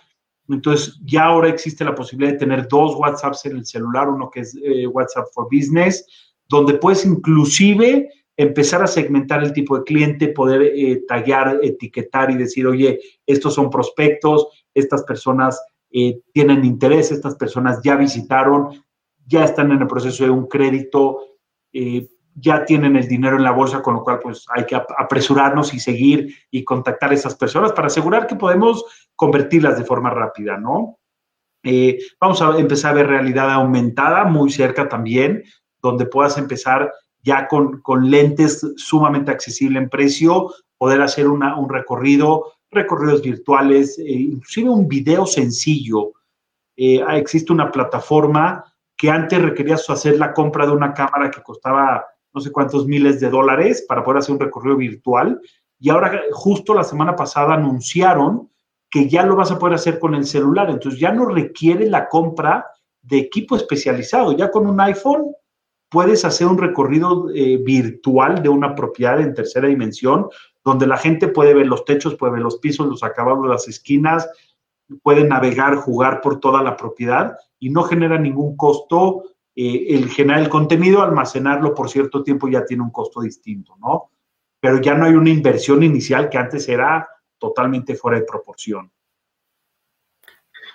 Entonces, 0.49 0.99
ya 1.05 1.25
ahora 1.25 1.49
existe 1.49 1.85
la 1.85 1.95
posibilidad 1.95 2.33
de 2.33 2.39
tener 2.39 2.69
dos 2.69 2.95
WhatsApps 2.95 3.47
en 3.47 3.57
el 3.57 3.67
celular, 3.67 4.09
uno 4.09 4.31
que 4.31 4.41
es 4.41 4.57
eh, 4.63 4.87
WhatsApp 4.87 5.27
for 5.35 5.49
Business, 5.51 6.07
donde 6.49 6.75
puedes 6.75 7.05
inclusive 7.05 8.09
empezar 8.39 8.83
a 8.83 8.87
segmentar 8.87 9.43
el 9.43 9.53
tipo 9.53 9.77
de 9.77 9.85
cliente, 9.85 10.29
poder 10.29 10.63
eh, 10.63 11.03
taggear, 11.07 11.59
etiquetar 11.61 12.31
y 12.31 12.37
decir, 12.37 12.67
oye, 12.67 13.01
estos 13.27 13.55
son 13.55 13.69
prospectos, 13.69 14.47
estas 14.73 15.03
personas 15.03 15.61
eh, 15.91 16.21
tienen 16.33 16.65
interés, 16.65 17.11
estas 17.11 17.35
personas 17.35 17.81
ya 17.83 17.97
visitaron, 17.97 18.69
ya 19.27 19.45
están 19.45 19.73
en 19.73 19.83
el 19.83 19.89
proceso 19.89 20.23
de 20.23 20.31
un 20.31 20.47
crédito, 20.47 21.19
eh, 21.73 22.09
ya 22.37 22.65
tienen 22.65 22.95
el 22.95 23.09
dinero 23.09 23.37
en 23.37 23.43
la 23.43 23.51
bolsa, 23.51 23.83
con 23.83 23.95
lo 23.95 24.05
cual 24.05 24.21
pues 24.21 24.47
hay 24.55 24.65
que 24.65 24.77
apresurarnos 24.77 25.75
y 25.75 25.81
seguir 25.81 26.33
y 26.53 26.63
contactar 26.63 27.11
a 27.11 27.15
esas 27.15 27.35
personas 27.35 27.73
para 27.73 27.89
asegurar 27.89 28.29
que 28.29 28.37
podemos 28.37 28.85
convertirlas 29.17 29.77
de 29.77 29.85
forma 29.85 30.11
rápida, 30.11 30.57
¿no? 30.57 31.01
Vamos 32.21 32.41
a 32.41 32.57
empezar 32.57 32.93
a 32.93 32.95
ver 32.95 33.09
realidad 33.09 33.51
aumentada 33.51 34.25
muy 34.25 34.51
cerca 34.51 34.89
también, 34.89 35.43
donde 35.89 36.07
puedas 36.07 36.39
empezar 36.39 36.93
ya 37.23 37.49
con, 37.49 37.81
con 37.83 38.11
lentes 38.11 38.67
sumamente 38.77 39.31
accesible 39.31 39.79
en 39.79 39.89
precio, 39.89 40.53
poder 40.77 41.03
hacer 41.03 41.29
una, 41.29 41.59
un 41.59 41.69
recorrido, 41.69 42.53
recorridos 42.71 43.23
virtuales, 43.23 43.99
eh, 43.99 44.05
inclusive 44.07 44.71
un 44.71 44.89
video 44.89 45.27
sencillo. 45.27 46.13
Eh, 46.77 47.03
existe 47.13 47.53
una 47.53 47.71
plataforma 47.71 48.65
que 48.97 49.11
antes 49.11 49.43
requerías 49.43 49.89
hacer 49.91 50.19
la 50.19 50.33
compra 50.33 50.67
de 50.67 50.73
una 50.73 50.95
cámara 50.95 51.31
que 51.31 51.43
costaba 51.43 52.05
no 52.33 52.41
sé 52.41 52.53
cuántos 52.53 52.87
miles 52.87 53.21
de 53.21 53.31
dólares 53.31 53.85
para 53.89 54.05
poder 54.05 54.19
hacer 54.19 54.35
un 54.35 54.41
recorrido 54.41 54.77
virtual. 54.77 55.41
Y 55.81 55.91
ahora, 55.91 56.23
justo 56.33 56.75
la 56.75 56.85
semana 56.85 57.17
pasada, 57.17 57.55
anunciaron 57.55 58.51
que 58.91 59.09
ya 59.09 59.25
lo 59.25 59.37
vas 59.37 59.51
a 59.51 59.59
poder 59.59 59.75
hacer 59.75 59.99
con 59.99 60.15
el 60.15 60.25
celular. 60.25 60.71
Entonces 60.71 61.01
ya 61.01 61.13
no 61.13 61.27
requiere 61.27 61.89
la 61.89 62.09
compra 62.09 62.67
de 63.03 63.19
equipo 63.19 63.57
especializado. 63.57 64.33
Ya 64.33 64.51
con 64.51 64.67
un 64.67 64.81
iPhone 64.81 65.33
puedes 65.89 66.25
hacer 66.25 66.47
un 66.47 66.59
recorrido 66.59 67.31
eh, 67.31 67.59
virtual 67.59 68.43
de 68.43 68.49
una 68.49 68.75
propiedad 68.75 69.21
en 69.21 69.35
tercera 69.35 69.69
dimensión, 69.69 70.29
donde 70.65 70.87
la 70.87 70.97
gente 70.97 71.29
puede 71.29 71.55
ver 71.55 71.67
los 71.67 71.85
techos, 71.85 72.15
puede 72.15 72.35
ver 72.35 72.43
los 72.43 72.59
pisos, 72.59 72.87
los 72.87 73.03
acabados, 73.03 73.47
las 73.47 73.69
esquinas, 73.69 74.29
puede 75.03 75.25
navegar, 75.25 75.77
jugar 75.77 76.21
por 76.21 76.41
toda 76.41 76.63
la 76.63 76.77
propiedad 76.77 77.37
y 77.59 77.71
no 77.71 77.83
genera 77.85 78.19
ningún 78.19 78.57
costo 78.57 79.25
eh, 79.61 79.97
el 79.97 80.09
generar 80.09 80.43
el 80.43 80.49
contenido, 80.49 81.03
almacenarlo 81.03 81.75
por 81.75 81.91
cierto 81.91 82.23
tiempo 82.23 82.49
ya 82.49 82.65
tiene 82.65 82.83
un 82.83 82.91
costo 82.91 83.21
distinto, 83.21 83.75
¿no? 83.79 84.11
Pero 84.61 84.81
ya 84.81 84.95
no 84.95 85.05
hay 85.05 85.15
una 85.15 85.31
inversión 85.31 85.83
inicial 85.83 86.29
que 86.29 86.39
antes 86.39 86.69
era 86.69 87.09
totalmente 87.39 87.95
fuera 87.95 88.19
de 88.19 88.25
proporción. 88.25 88.93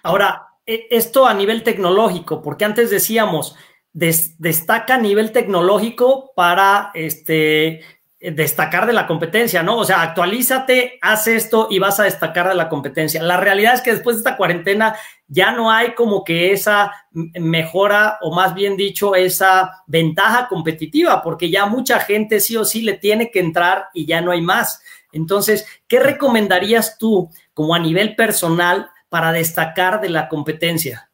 Ahora, 0.03 0.47
e, 0.65 0.87
esto 0.89 1.25
a 1.25 1.33
nivel 1.33 1.63
tecnológico, 1.63 2.41
porque 2.41 2.65
antes 2.65 2.89
decíamos, 2.89 3.55
destaca 3.93 4.95
a 4.95 4.99
nivel 4.99 5.31
tecnológico 5.31 6.33
para 6.35 6.91
este, 6.95 7.81
destacar 8.19 8.87
de 8.87 8.93
la 8.93 9.05
competencia, 9.05 9.61
¿no? 9.61 9.77
O 9.77 9.85
sea, 9.85 10.01
actualízate, 10.01 10.97
haz 11.01 11.27
esto 11.27 11.67
y 11.69 11.79
vas 11.79 11.99
a 11.99 12.03
destacar 12.03 12.47
de 12.47 12.55
la 12.55 12.69
competencia. 12.69 13.21
La 13.21 13.37
realidad 13.37 13.75
es 13.75 13.81
que 13.81 13.91
después 13.91 14.15
de 14.15 14.21
esta 14.21 14.37
cuarentena 14.37 14.95
ya 15.27 15.51
no 15.51 15.69
hay 15.69 15.93
como 15.93 16.23
que 16.23 16.53
esa 16.53 16.91
mejora 17.11 18.17
o 18.21 18.33
más 18.33 18.55
bien 18.55 18.77
dicho, 18.77 19.13
esa 19.15 19.83
ventaja 19.87 20.47
competitiva, 20.47 21.21
porque 21.21 21.49
ya 21.49 21.65
mucha 21.65 21.99
gente 21.99 22.39
sí 22.39 22.55
o 22.55 22.65
sí 22.65 22.81
le 22.81 22.93
tiene 22.93 23.29
que 23.29 23.39
entrar 23.39 23.87
y 23.93 24.05
ya 24.05 24.21
no 24.21 24.31
hay 24.31 24.41
más. 24.41 24.81
Entonces, 25.11 25.67
¿qué 25.87 25.99
recomendarías 25.99 26.97
tú 26.97 27.29
como 27.53 27.75
a 27.75 27.79
nivel 27.79 28.15
personal 28.15 28.89
para 29.09 29.31
destacar 29.31 30.01
de 30.01 30.09
la 30.09 30.29
competencia? 30.29 31.11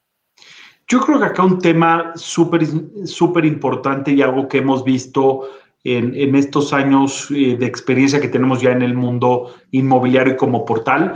Yo 0.89 1.00
creo 1.01 1.19
que 1.19 1.25
acá 1.25 1.43
un 1.43 1.60
tema 1.60 2.13
súper, 2.15 2.65
súper 3.05 3.46
importante 3.46 4.12
y 4.12 4.24
algo 4.24 4.48
que 4.48 4.58
hemos 4.58 4.84
visto 4.84 5.48
en, 5.84 6.36
estos 6.36 6.74
años 6.74 7.29
eh, 7.29 7.55
de 7.58 7.65
experiencia 7.67 8.19
que 8.19 8.27
tenemos 8.27 8.60
ya 8.60 8.72
en 8.72 8.81
el 8.81 8.96
mundo 8.96 9.53
inmobiliario 9.69 10.36
como 10.36 10.65
portal. 10.65 11.13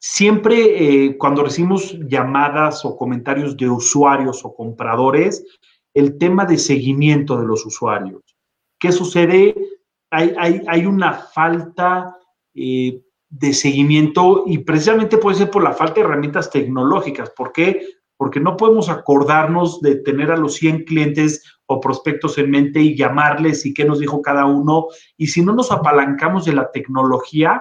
Siempre 0.00 1.04
eh, 1.04 1.16
cuando 1.16 1.44
recibimos 1.44 1.96
llamadas 2.08 2.84
o 2.84 2.96
comentarios 2.96 3.56
de 3.56 3.70
usuarios 3.70 4.44
o 4.44 4.54
compradores, 4.54 5.44
el 5.94 6.18
tema 6.18 6.44
de 6.44 6.58
seguimiento 6.58 7.38
de 7.38 7.46
los 7.46 7.64
usuarios. 7.64 8.22
¿Qué 8.78 8.90
sucede? 8.90 9.54
Hay, 10.10 10.34
hay, 10.66 10.84
una 10.84 11.12
falta 11.12 12.16
eh, 12.54 13.00
de 13.30 13.52
seguimiento 13.54 14.44
y 14.46 14.58
precisamente 14.58 15.16
puede 15.16 15.38
ser 15.38 15.50
por 15.50 15.62
la 15.62 15.72
falta 15.72 15.94
de 15.94 16.00
herramientas 16.00 16.50
tecnológicas. 16.50 17.30
¿Por 17.30 17.52
qué? 17.52 17.86
Porque 18.22 18.38
no 18.38 18.56
podemos 18.56 18.88
acordarnos 18.88 19.80
de 19.80 19.96
tener 19.96 20.30
a 20.30 20.36
los 20.36 20.54
100 20.54 20.84
clientes 20.84 21.42
o 21.66 21.80
prospectos 21.80 22.38
en 22.38 22.52
mente 22.52 22.78
y 22.78 22.96
llamarles 22.96 23.66
y 23.66 23.74
qué 23.74 23.84
nos 23.84 23.98
dijo 23.98 24.22
cada 24.22 24.46
uno. 24.46 24.86
Y 25.16 25.26
si 25.26 25.44
no 25.44 25.52
nos 25.52 25.72
apalancamos 25.72 26.44
de 26.44 26.52
la 26.52 26.70
tecnología, 26.70 27.60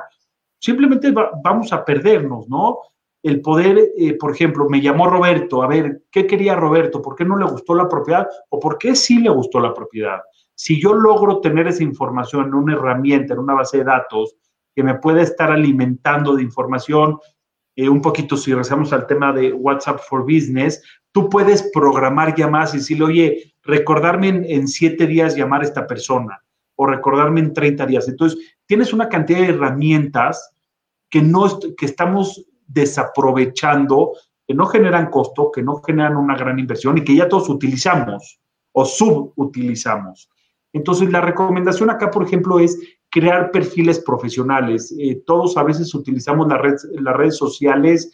simplemente 0.59 1.11
vamos 1.43 1.73
a 1.73 1.83
perdernos, 1.83 2.47
¿no? 2.47 2.77
El 3.23 3.41
poder, 3.41 3.89
eh, 3.97 4.13
por 4.19 4.33
ejemplo, 4.33 4.69
me 4.69 4.81
llamó 4.81 5.07
Roberto, 5.07 5.63
a 5.63 5.67
ver, 5.67 6.03
¿qué 6.11 6.27
quería 6.27 6.55
Roberto? 6.55 7.01
¿Por 7.01 7.15
qué 7.15 7.25
no 7.25 7.37
le 7.37 7.45
gustó 7.45 7.73
la 7.73 7.89
propiedad? 7.89 8.27
¿O 8.49 8.59
por 8.59 8.77
qué 8.77 8.95
sí 8.95 9.17
le 9.17 9.31
gustó 9.31 9.59
la 9.59 9.73
propiedad? 9.73 10.19
Si 10.53 10.79
yo 10.79 10.93
logro 10.93 11.39
tener 11.39 11.65
esa 11.69 11.81
información 11.81 12.49
en 12.49 12.53
una 12.53 12.73
herramienta, 12.73 13.33
en 13.33 13.39
una 13.39 13.55
base 13.55 13.79
de 13.79 13.85
datos, 13.85 14.35
que 14.75 14.83
me 14.83 14.93
pueda 14.93 15.23
estar 15.23 15.51
alimentando 15.51 16.35
de 16.35 16.43
información, 16.43 17.17
eh, 17.81 17.89
un 17.89 17.99
poquito 17.99 18.37
si 18.37 18.51
regresamos 18.51 18.93
al 18.93 19.07
tema 19.07 19.33
de 19.33 19.53
WhatsApp 19.53 20.01
for 20.07 20.21
Business, 20.21 20.83
tú 21.11 21.27
puedes 21.29 21.67
programar 21.73 22.35
llamadas 22.35 22.75
y 22.75 22.77
decirle, 22.77 23.05
oye, 23.05 23.55
recordarme 23.63 24.27
en, 24.27 24.67
siete 24.67 25.07
días 25.07 25.35
llamar 25.35 25.61
a 25.61 25.63
esta 25.63 25.87
persona 25.87 26.39
o 26.75 26.85
recordarme 26.85 27.39
en 27.39 27.53
30 27.53 27.87
días. 27.87 28.07
Entonces, 28.07 28.55
tienes 28.67 28.93
una 28.93 29.09
cantidad 29.09 29.39
de 29.39 29.47
herramientas 29.47 30.53
que, 31.09 31.23
no, 31.23 31.59
que 31.75 31.87
estamos 31.87 32.45
desaprovechando, 32.67 34.11
que 34.47 34.53
no 34.53 34.67
generan 34.67 35.09
costo, 35.09 35.49
que 35.51 35.63
no 35.63 35.81
generan 35.81 36.17
una 36.17 36.37
gran 36.37 36.59
inversión 36.59 36.99
y 36.99 37.03
que 37.03 37.15
ya 37.15 37.27
todos 37.27 37.49
utilizamos 37.49 38.39
o 38.73 38.85
subutilizamos. 38.85 40.29
Entonces, 40.71 41.11
la 41.11 41.21
recomendación 41.21 41.89
acá, 41.89 42.11
por 42.11 42.23
ejemplo, 42.23 42.59
es 42.59 42.77
crear 43.11 43.51
perfiles 43.51 43.99
profesionales. 43.99 44.95
Eh, 44.97 45.21
todos 45.25 45.57
a 45.57 45.63
veces 45.63 45.93
utilizamos 45.93 46.47
las 46.47 47.15
redes 47.15 47.37
sociales 47.37 48.11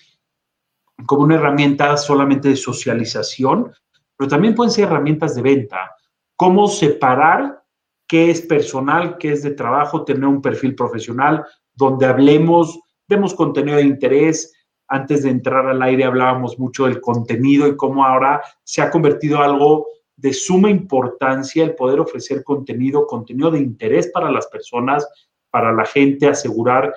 como 1.05 1.23
una 1.23 1.35
herramienta 1.35 1.95
solamente 1.95 2.49
de 2.49 2.55
socialización, 2.55 3.71
pero 4.17 4.27
también 4.27 4.55
pueden 4.55 4.71
ser 4.71 4.85
herramientas 4.85 5.35
de 5.35 5.43
venta. 5.43 5.95
Cómo 6.35 6.67
separar 6.67 7.63
qué 8.07 8.31
es 8.31 8.41
personal, 8.41 9.17
qué 9.17 9.33
es 9.33 9.43
de 9.43 9.51
trabajo, 9.51 10.03
tener 10.03 10.25
un 10.25 10.41
perfil 10.41 10.73
profesional 10.73 11.45
donde 11.75 12.07
hablemos, 12.07 12.79
demos 13.07 13.35
contenido 13.35 13.77
de 13.77 13.83
interés. 13.83 14.53
Antes 14.87 15.23
de 15.23 15.29
entrar 15.29 15.67
al 15.67 15.81
aire 15.81 16.05
hablábamos 16.05 16.57
mucho 16.57 16.85
del 16.85 17.01
contenido 17.01 17.67
y 17.67 17.75
cómo 17.75 18.03
ahora 18.03 18.41
se 18.63 18.81
ha 18.81 18.89
convertido 18.89 19.41
algo 19.41 19.85
de 20.17 20.33
suma 20.33 20.69
importancia 20.69 21.63
el 21.63 21.75
poder 21.75 21.99
ofrecer 21.99 22.43
contenido, 22.43 23.05
contenido 23.05 23.51
de 23.51 23.59
interés 23.59 24.09
para 24.11 24.31
las 24.31 24.47
personas, 24.47 25.07
para 25.51 25.71
la 25.71 25.85
gente, 25.85 26.27
asegurar 26.27 26.93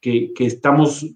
que, 0.00 0.32
que 0.34 0.46
estamos, 0.46 1.06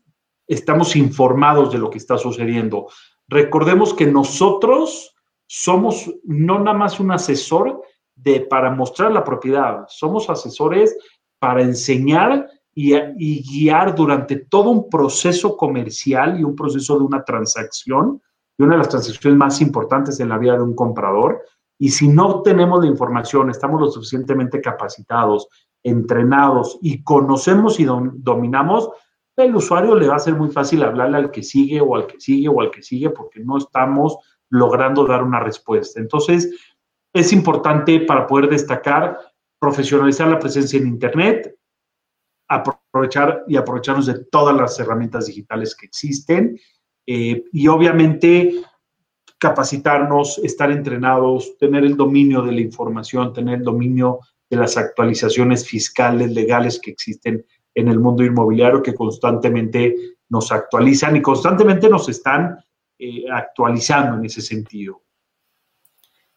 estamos 0.48 0.96
informados 0.96 1.70
de 1.70 1.78
lo 1.78 1.90
que 1.90 1.98
está 1.98 2.18
sucediendo. 2.18 2.88
Recordemos 3.28 3.94
que 3.94 4.06
nosotros 4.06 5.14
somos 5.46 6.10
no 6.24 6.58
nada 6.58 6.76
más 6.76 6.98
un 6.98 7.12
asesor 7.12 7.82
de, 8.14 8.40
para 8.40 8.70
mostrar 8.70 9.12
la 9.12 9.22
propiedad, 9.22 9.84
somos 9.88 10.30
asesores 10.30 10.96
para 11.38 11.62
enseñar 11.62 12.48
y, 12.74 12.94
y, 12.94 13.42
guiar 13.42 13.94
durante 13.94 14.36
todo 14.36 14.70
un 14.70 14.88
proceso 14.88 15.56
comercial 15.56 16.40
y 16.40 16.44
un 16.44 16.56
proceso 16.56 16.98
de 16.98 17.04
una 17.04 17.22
transacción, 17.22 18.22
una 18.62 18.74
de 18.74 18.78
las 18.78 18.88
transacciones 18.88 19.38
más 19.38 19.60
importantes 19.60 20.20
en 20.20 20.28
la 20.28 20.38
vida 20.38 20.54
de 20.54 20.62
un 20.62 20.74
comprador. 20.74 21.42
Y 21.78 21.90
si 21.90 22.08
no 22.08 22.42
tenemos 22.42 22.80
la 22.80 22.86
información, 22.86 23.50
estamos 23.50 23.80
lo 23.80 23.90
suficientemente 23.90 24.60
capacitados, 24.60 25.48
entrenados 25.82 26.78
y 26.80 27.02
conocemos 27.02 27.80
y 27.80 27.84
dominamos, 27.84 28.90
el 29.36 29.56
usuario 29.56 29.94
le 29.94 30.08
va 30.08 30.16
a 30.16 30.20
ser 30.20 30.34
muy 30.34 30.50
fácil 30.50 30.82
hablarle 30.82 31.16
al 31.16 31.30
que 31.30 31.42
sigue 31.42 31.80
o 31.80 31.96
al 31.96 32.06
que 32.06 32.20
sigue 32.20 32.48
o 32.48 32.60
al 32.60 32.70
que 32.70 32.82
sigue 32.82 33.10
porque 33.10 33.40
no 33.40 33.56
estamos 33.56 34.18
logrando 34.50 35.06
dar 35.06 35.22
una 35.22 35.40
respuesta. 35.40 36.00
Entonces, 36.00 36.54
es 37.14 37.32
importante 37.32 38.00
para 38.00 38.26
poder 38.26 38.48
destacar, 38.48 39.18
profesionalizar 39.58 40.28
la 40.28 40.38
presencia 40.38 40.78
en 40.78 40.86
Internet, 40.86 41.56
aprovechar 42.48 43.44
y 43.48 43.56
aprovecharnos 43.56 44.06
de 44.06 44.24
todas 44.26 44.54
las 44.54 44.78
herramientas 44.78 45.26
digitales 45.26 45.74
que 45.74 45.86
existen 45.86 46.58
eh, 47.06 47.44
y 47.52 47.68
obviamente 47.68 48.54
capacitarnos, 49.38 50.38
estar 50.38 50.70
entrenados, 50.70 51.58
tener 51.58 51.84
el 51.84 51.96
dominio 51.96 52.42
de 52.42 52.52
la 52.52 52.60
información, 52.60 53.32
tener 53.32 53.58
el 53.58 53.64
dominio 53.64 54.20
de 54.48 54.56
las 54.56 54.76
actualizaciones 54.76 55.66
fiscales, 55.66 56.30
legales 56.30 56.78
que 56.80 56.92
existen 56.92 57.44
en 57.74 57.88
el 57.88 57.98
mundo 57.98 58.22
inmobiliario, 58.22 58.82
que 58.82 58.94
constantemente 58.94 59.96
nos 60.28 60.52
actualizan 60.52 61.16
y 61.16 61.22
constantemente 61.22 61.88
nos 61.88 62.08
están 62.08 62.56
eh, 62.98 63.24
actualizando 63.32 64.18
en 64.18 64.26
ese 64.26 64.40
sentido. 64.40 65.02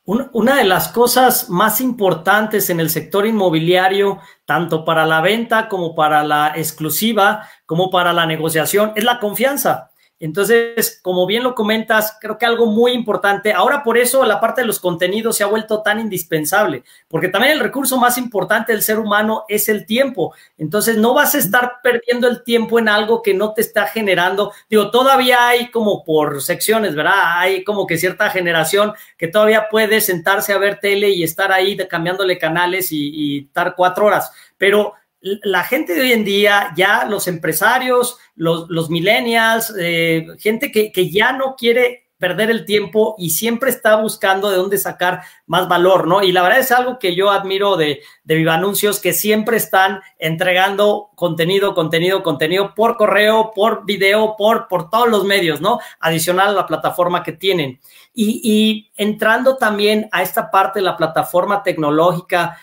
Una 0.07 0.57
de 0.57 0.65
las 0.65 0.89
cosas 0.89 1.49
más 1.49 1.81
importantes 1.81 2.69
en 2.69 2.79
el 2.79 2.91
sector 2.91 3.25
inmobiliario, 3.25 4.19
tanto 4.45 4.85
para 4.85 5.05
la 5.05 5.19
venta 5.19 5.67
como 5.67 5.95
para 5.95 6.23
la 6.23 6.53
exclusiva, 6.55 7.49
como 7.65 7.89
para 7.89 8.13
la 8.13 8.27
negociación, 8.27 8.93
es 8.95 9.03
la 9.03 9.19
confianza. 9.19 9.89
Entonces, 10.17 10.99
como 11.01 11.25
bien 11.25 11.43
lo 11.43 11.53
comentas, 11.55 12.17
creo 12.21 12.37
que 12.37 12.45
algo 12.45 12.67
muy 12.67 12.93
importante, 12.93 13.51
ahora 13.51 13.83
por 13.83 13.97
eso 13.97 14.23
la 14.23 14.39
parte 14.39 14.61
de 14.61 14.67
los 14.67 14.79
contenidos 14.79 15.35
se 15.35 15.43
ha 15.43 15.47
vuelto 15.47 15.81
tan 15.81 15.99
indispensable, 15.99 16.83
porque 17.09 17.27
también 17.27 17.53
el 17.53 17.59
recurso 17.59 17.97
más 17.97 18.17
importante 18.17 18.71
del 18.71 18.81
ser 18.81 18.97
humano 18.97 19.43
es 19.49 19.67
el 19.67 19.85
tiempo. 19.85 20.33
Entonces, 20.57 20.97
no 20.97 21.13
vas 21.13 21.35
a 21.35 21.39
estar 21.39 21.73
perdiendo 21.83 22.29
el 22.29 22.43
tiempo 22.43 22.79
en 22.79 22.87
algo 22.87 23.21
que 23.21 23.33
no 23.33 23.53
te 23.53 23.61
está 23.61 23.87
generando. 23.87 24.53
Digo, 24.69 24.89
todavía 24.89 25.47
hay 25.47 25.69
como 25.69 26.03
por 26.05 26.41
secciones, 26.41 26.95
¿verdad? 26.95 27.39
Hay 27.39 27.65
como 27.65 27.85
que 27.85 27.97
cierta 27.97 28.29
generación 28.29 28.93
que 29.17 29.27
todavía 29.27 29.67
puede 29.69 29.99
sentarse 29.99 30.53
a 30.53 30.57
ver 30.57 30.79
tele 30.79 31.09
y 31.09 31.23
estar 31.23 31.51
ahí 31.51 31.75
cambiándole 31.87 32.37
canales 32.37 32.91
y, 32.93 33.09
y 33.09 33.39
estar 33.47 33.75
cuatro 33.75 34.05
horas, 34.05 34.31
pero 34.57 34.93
la 35.25 35.63
gente 35.63 35.95
de 35.95 36.01
hoy 36.01 36.11
en 36.11 36.23
día, 36.23 36.71
ya 36.77 37.05
los 37.05 37.27
empresarios, 37.27 38.19
los, 38.35 38.89
millennials, 38.91 39.73
eh, 39.79 40.27
gente 40.37 40.71
que, 40.71 41.09
ya 41.09 41.31
no 41.31 41.55
quiere 41.55 42.03
perder 42.19 42.51
el 42.51 42.63
tiempo 42.63 43.15
y 43.17 43.31
siempre 43.31 43.71
está 43.71 43.95
buscando 43.97 44.49
de 44.51 44.57
dónde 44.57 44.77
sacar 44.77 45.23
más 45.47 45.67
valor, 45.67 46.07
¿no? 46.07 46.21
Y 46.21 46.31
la 46.31 46.43
verdad 46.43 46.59
es 46.59 46.71
algo 46.71 46.99
que 46.99 47.15
yo 47.15 47.31
admiro 47.31 47.75
de, 47.75 48.01
de 48.23 48.35
Viva 48.35 48.53
Anuncios, 48.53 48.99
que 48.99 49.13
siempre 49.13 49.57
están 49.57 49.99
entregando 50.19 51.09
contenido, 51.15 51.73
contenido, 51.73 52.21
contenido 52.21 52.73
por 52.75 52.95
correo, 52.95 53.51
por 53.53 53.83
video, 53.83 54.35
por, 54.37 54.67
por 54.67 54.91
todos 54.91 55.09
los 55.09 55.25
medios, 55.25 55.59
¿no? 55.59 55.79
Adicional 55.99 56.49
a 56.49 56.53
la 56.53 56.67
plataforma 56.67 57.23
que 57.23 57.33
tienen. 57.33 57.79
Y, 58.13 58.41
y 58.43 58.91
entrando 58.95 59.57
también 59.57 60.07
a 60.11 60.21
esta 60.21 60.51
parte 60.51 60.79
de 60.79 60.85
la 60.85 60.95
plataforma 60.95 61.63
tecnológica, 61.63 62.57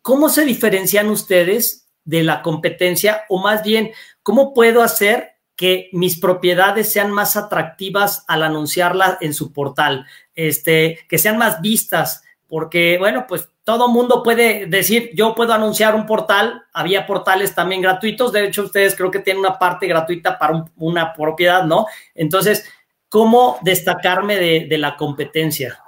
¿cómo 0.00 0.28
se 0.28 0.44
diferencian 0.44 1.10
ustedes 1.10 1.83
de 2.04 2.22
la 2.22 2.42
competencia 2.42 3.24
o 3.28 3.40
más 3.40 3.62
bien, 3.62 3.92
¿cómo 4.22 4.54
puedo 4.54 4.82
hacer 4.82 5.34
que 5.56 5.88
mis 5.92 6.18
propiedades 6.18 6.92
sean 6.92 7.12
más 7.12 7.36
atractivas 7.36 8.24
al 8.28 8.42
anunciarlas 8.42 9.18
en 9.20 9.34
su 9.34 9.52
portal? 9.52 10.06
Este, 10.34 10.98
que 11.08 11.18
sean 11.18 11.38
más 11.38 11.60
vistas, 11.60 12.22
porque, 12.48 12.98
bueno, 12.98 13.26
pues 13.26 13.48
todo 13.62 13.88
mundo 13.88 14.22
puede 14.22 14.66
decir, 14.66 15.10
yo 15.14 15.34
puedo 15.34 15.54
anunciar 15.54 15.94
un 15.94 16.06
portal, 16.06 16.64
había 16.72 17.06
portales 17.06 17.54
también 17.54 17.80
gratuitos, 17.80 18.32
de 18.32 18.46
hecho 18.46 18.64
ustedes 18.64 18.94
creo 18.94 19.10
que 19.10 19.20
tienen 19.20 19.40
una 19.40 19.58
parte 19.58 19.86
gratuita 19.86 20.38
para 20.38 20.64
una 20.76 21.14
propiedad, 21.14 21.64
¿no? 21.64 21.86
Entonces, 22.14 22.68
¿cómo 23.08 23.58
destacarme 23.62 24.36
de 24.36 24.78
la 24.78 24.96
competencia? 24.96 25.83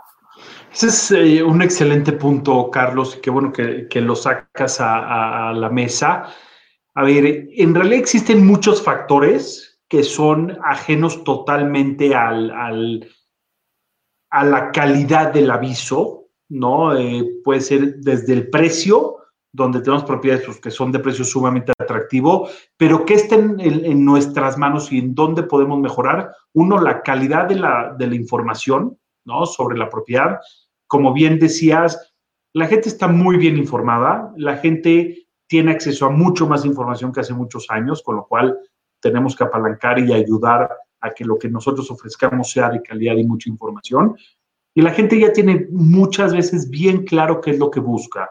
Ese 0.77 0.89
es 0.89 1.11
eh, 1.11 1.43
un 1.43 1.63
excelente 1.63 2.13
punto, 2.13 2.71
Carlos, 2.71 3.19
qué 3.23 3.31
bueno 3.31 3.51
que, 3.51 3.89
lo 4.03 4.15
sacas 4.15 4.77
a, 4.79 5.55
la 5.55 5.71
mesa. 5.71 6.27
A 6.95 7.03
ver, 7.03 7.49
en 7.57 7.75
realidad 7.75 7.99
existen 7.99 8.47
muchos 8.47 8.83
factores 8.83 9.81
que 9.89 10.03
son 10.03 10.59
ajenos 10.63 11.25
totalmente 11.25 12.15
al, 12.15 12.51
a 14.29 14.45
la 14.45 14.71
calidad 14.71 15.33
del 15.33 15.51
aviso, 15.51 16.27
¿no? 16.51 16.95
Eh, 16.95 17.25
puede 17.43 17.63
ser 17.63 17.97
desde 18.01 18.35
el 18.35 18.51
precio, 18.51 19.17
donde 19.51 19.81
tenemos 19.81 20.05
propiedades 20.05 20.45
pues, 20.45 20.61
que 20.61 20.71
son 20.71 20.93
de 20.93 20.99
precio 20.99 21.25
sumamente 21.25 21.73
atractivo, 21.79 22.51
pero 22.77 23.07
que 23.07 23.15
estén 23.15 23.59
en, 23.61 24.05
nuestras 24.05 24.59
manos 24.59 24.93
y 24.93 24.99
en 24.99 25.15
dónde 25.15 25.43
podemos 25.43 25.81
mejorar. 25.81 26.33
Uno, 26.53 26.79
la 26.79 27.01
calidad 27.01 27.47
de 27.47 27.55
la, 27.55 27.95
de 27.99 28.09
la 28.09 28.15
información, 28.15 28.99
¿no? 29.25 29.47
Sobre 29.47 29.79
la 29.79 29.89
propiedad 29.89 30.39
como 30.87 31.13
bien 31.13 31.39
decías, 31.39 32.13
la 32.53 32.67
gente 32.67 32.89
está 32.89 33.09
muy 33.09 33.37
bien 33.37 33.57
informada, 33.57 34.33
la 34.37 34.57
gente 34.57 35.27
tiene 35.47 35.73
acceso 35.73 36.07
a 36.07 36.11
mucho 36.11 36.47
más 36.47 36.65
información 36.65 37.13
que 37.13 37.21
hace 37.21 37.35
muchos 37.35 37.67
años, 37.71 38.03
con 38.03 38.17
lo 38.17 38.27
cual 38.27 38.59
tenemos 39.01 39.37
que 39.37 39.45
apalancar 39.45 39.99
y 39.99 40.13
ayudar 40.13 40.69
a 41.01 41.11
que 41.11 41.25
lo 41.25 41.39
que 41.39 41.49
nosotros 41.49 41.91
ofrezcamos 41.91 42.51
sea 42.51 42.71
de 42.71 42.83
calidad 42.83 43.17
y 43.17 43.25
mucha 43.25 43.51
información. 43.51 44.17
Y 44.75 44.83
la 44.83 44.91
gente 44.91 45.19
ya 45.19 45.33
tiene 45.33 45.67
muchas 45.71 46.35
veces 46.35 46.69
bien 46.69 47.05
claro 47.05 47.41
qué 47.41 47.51
es 47.53 47.59
lo 47.59 47.71
que 47.71 47.81
busca. 47.81 48.31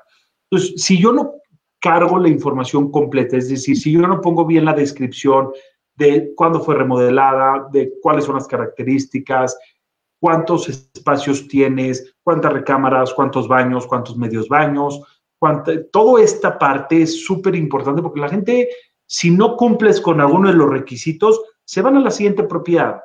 Entonces, 0.49 0.83
si 0.83 0.99
yo 0.99 1.11
no 1.11 1.33
cargo 1.79 2.19
la 2.19 2.29
información 2.29 2.91
completa, 2.91 3.37
es 3.37 3.49
decir, 3.49 3.77
si 3.77 3.91
yo 3.91 4.01
no 4.01 4.21
pongo 4.21 4.45
bien 4.45 4.65
la 4.65 4.73
descripción 4.73 5.51
de 5.95 6.33
cuándo 6.35 6.59
fue 6.59 6.75
remodelada, 6.75 7.67
de 7.71 7.93
cuáles 8.01 8.25
son 8.25 8.35
las 8.35 8.47
características, 8.47 9.57
cuántos 10.25 10.67
espacios 10.67 11.47
tienes, 11.47 12.15
cuántas 12.23 12.51
recámaras, 12.51 13.13
cuántos 13.13 13.47
baños, 13.47 13.85
cuántos 13.85 14.17
medios 14.17 14.49
baños, 14.49 14.99
cuánta, 15.37 15.71
toda 15.91 16.23
esta 16.23 16.57
parte 16.57 17.03
es 17.03 17.23
súper 17.23 17.53
importante 17.53 18.01
porque 18.01 18.21
la 18.21 18.29
gente, 18.29 18.67
si 19.05 19.29
no 19.29 19.55
cumples 19.55 20.01
con 20.01 20.19
alguno 20.19 20.49
de 20.49 20.55
los 20.55 20.67
requisitos, 20.67 21.39
se 21.63 21.83
van 21.83 21.97
a 21.97 21.99
la 21.99 22.09
siguiente 22.09 22.41
propiedad. 22.41 23.01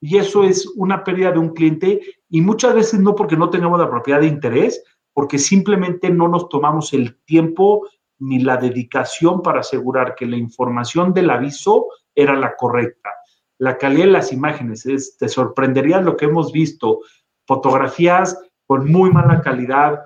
Y 0.00 0.16
eso 0.16 0.42
es 0.42 0.66
una 0.74 1.04
pérdida 1.04 1.30
de 1.30 1.38
un 1.38 1.50
cliente 1.50 2.00
y 2.28 2.40
muchas 2.40 2.74
veces 2.74 2.98
no 2.98 3.14
porque 3.14 3.36
no 3.36 3.50
tengamos 3.50 3.78
la 3.78 3.88
propiedad 3.88 4.18
de 4.18 4.26
interés, 4.26 4.82
porque 5.12 5.38
simplemente 5.38 6.10
no 6.10 6.26
nos 6.26 6.48
tomamos 6.48 6.92
el 6.92 7.22
tiempo 7.24 7.86
ni 8.18 8.40
la 8.40 8.56
dedicación 8.56 9.42
para 9.42 9.60
asegurar 9.60 10.16
que 10.16 10.26
la 10.26 10.36
información 10.36 11.14
del 11.14 11.30
aviso 11.30 11.86
era 12.16 12.34
la 12.34 12.56
correcta 12.56 13.10
la 13.58 13.78
calidad 13.78 14.06
de 14.06 14.10
las 14.12 14.32
imágenes. 14.32 15.16
te 15.18 15.28
sorprendería 15.28 16.00
lo 16.00 16.16
que 16.16 16.26
hemos 16.26 16.52
visto. 16.52 17.00
Fotografías 17.46 18.38
con 18.66 18.90
muy 18.90 19.10
mala 19.10 19.40
calidad, 19.42 20.00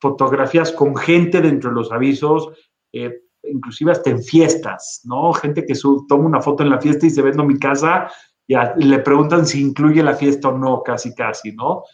fotografías 0.00 0.72
con 0.72 0.96
gente 0.96 1.40
dentro 1.40 1.70
de 1.70 1.76
los 1.76 1.92
avisos, 1.92 2.50
eh, 2.92 3.22
inclusive 3.44 3.92
hasta 3.92 4.10
en 4.10 4.22
fiestas, 4.22 5.00
¿no? 5.04 5.32
Gente 5.32 5.64
que 5.64 5.74
toma 6.08 6.26
una 6.26 6.42
foto 6.42 6.62
en 6.62 6.70
la 6.70 6.80
fiesta 6.80 7.06
y 7.06 7.10
se 7.10 7.22
ve 7.22 7.30
en 7.30 7.46
mi 7.46 7.58
casa 7.58 8.10
y, 8.46 8.54
le 8.84 8.98
preguntan 8.98 9.46
si 9.46 9.62
incluye 9.62 10.02
la 10.02 10.14
fiesta 10.14 10.48
o 10.48 10.58
no, 10.58 10.82
casi, 10.82 11.14
casi, 11.14 11.52
¿no? 11.52 11.84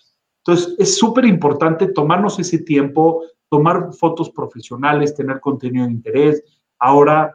Entonces, 0.45 0.75
es 0.79 0.99
súper 0.99 1.27
importante 1.27 1.89
tomarnos 1.89 2.39
ese 2.39 2.59
tiempo, 2.59 3.23
tomar 3.51 3.93
fotos 3.93 4.31
profesionales, 4.31 5.15
tener 5.15 5.41
contenido 5.41 5.87
de 5.87 5.93
interés. 5.93 6.43
Ahora, 6.79 7.35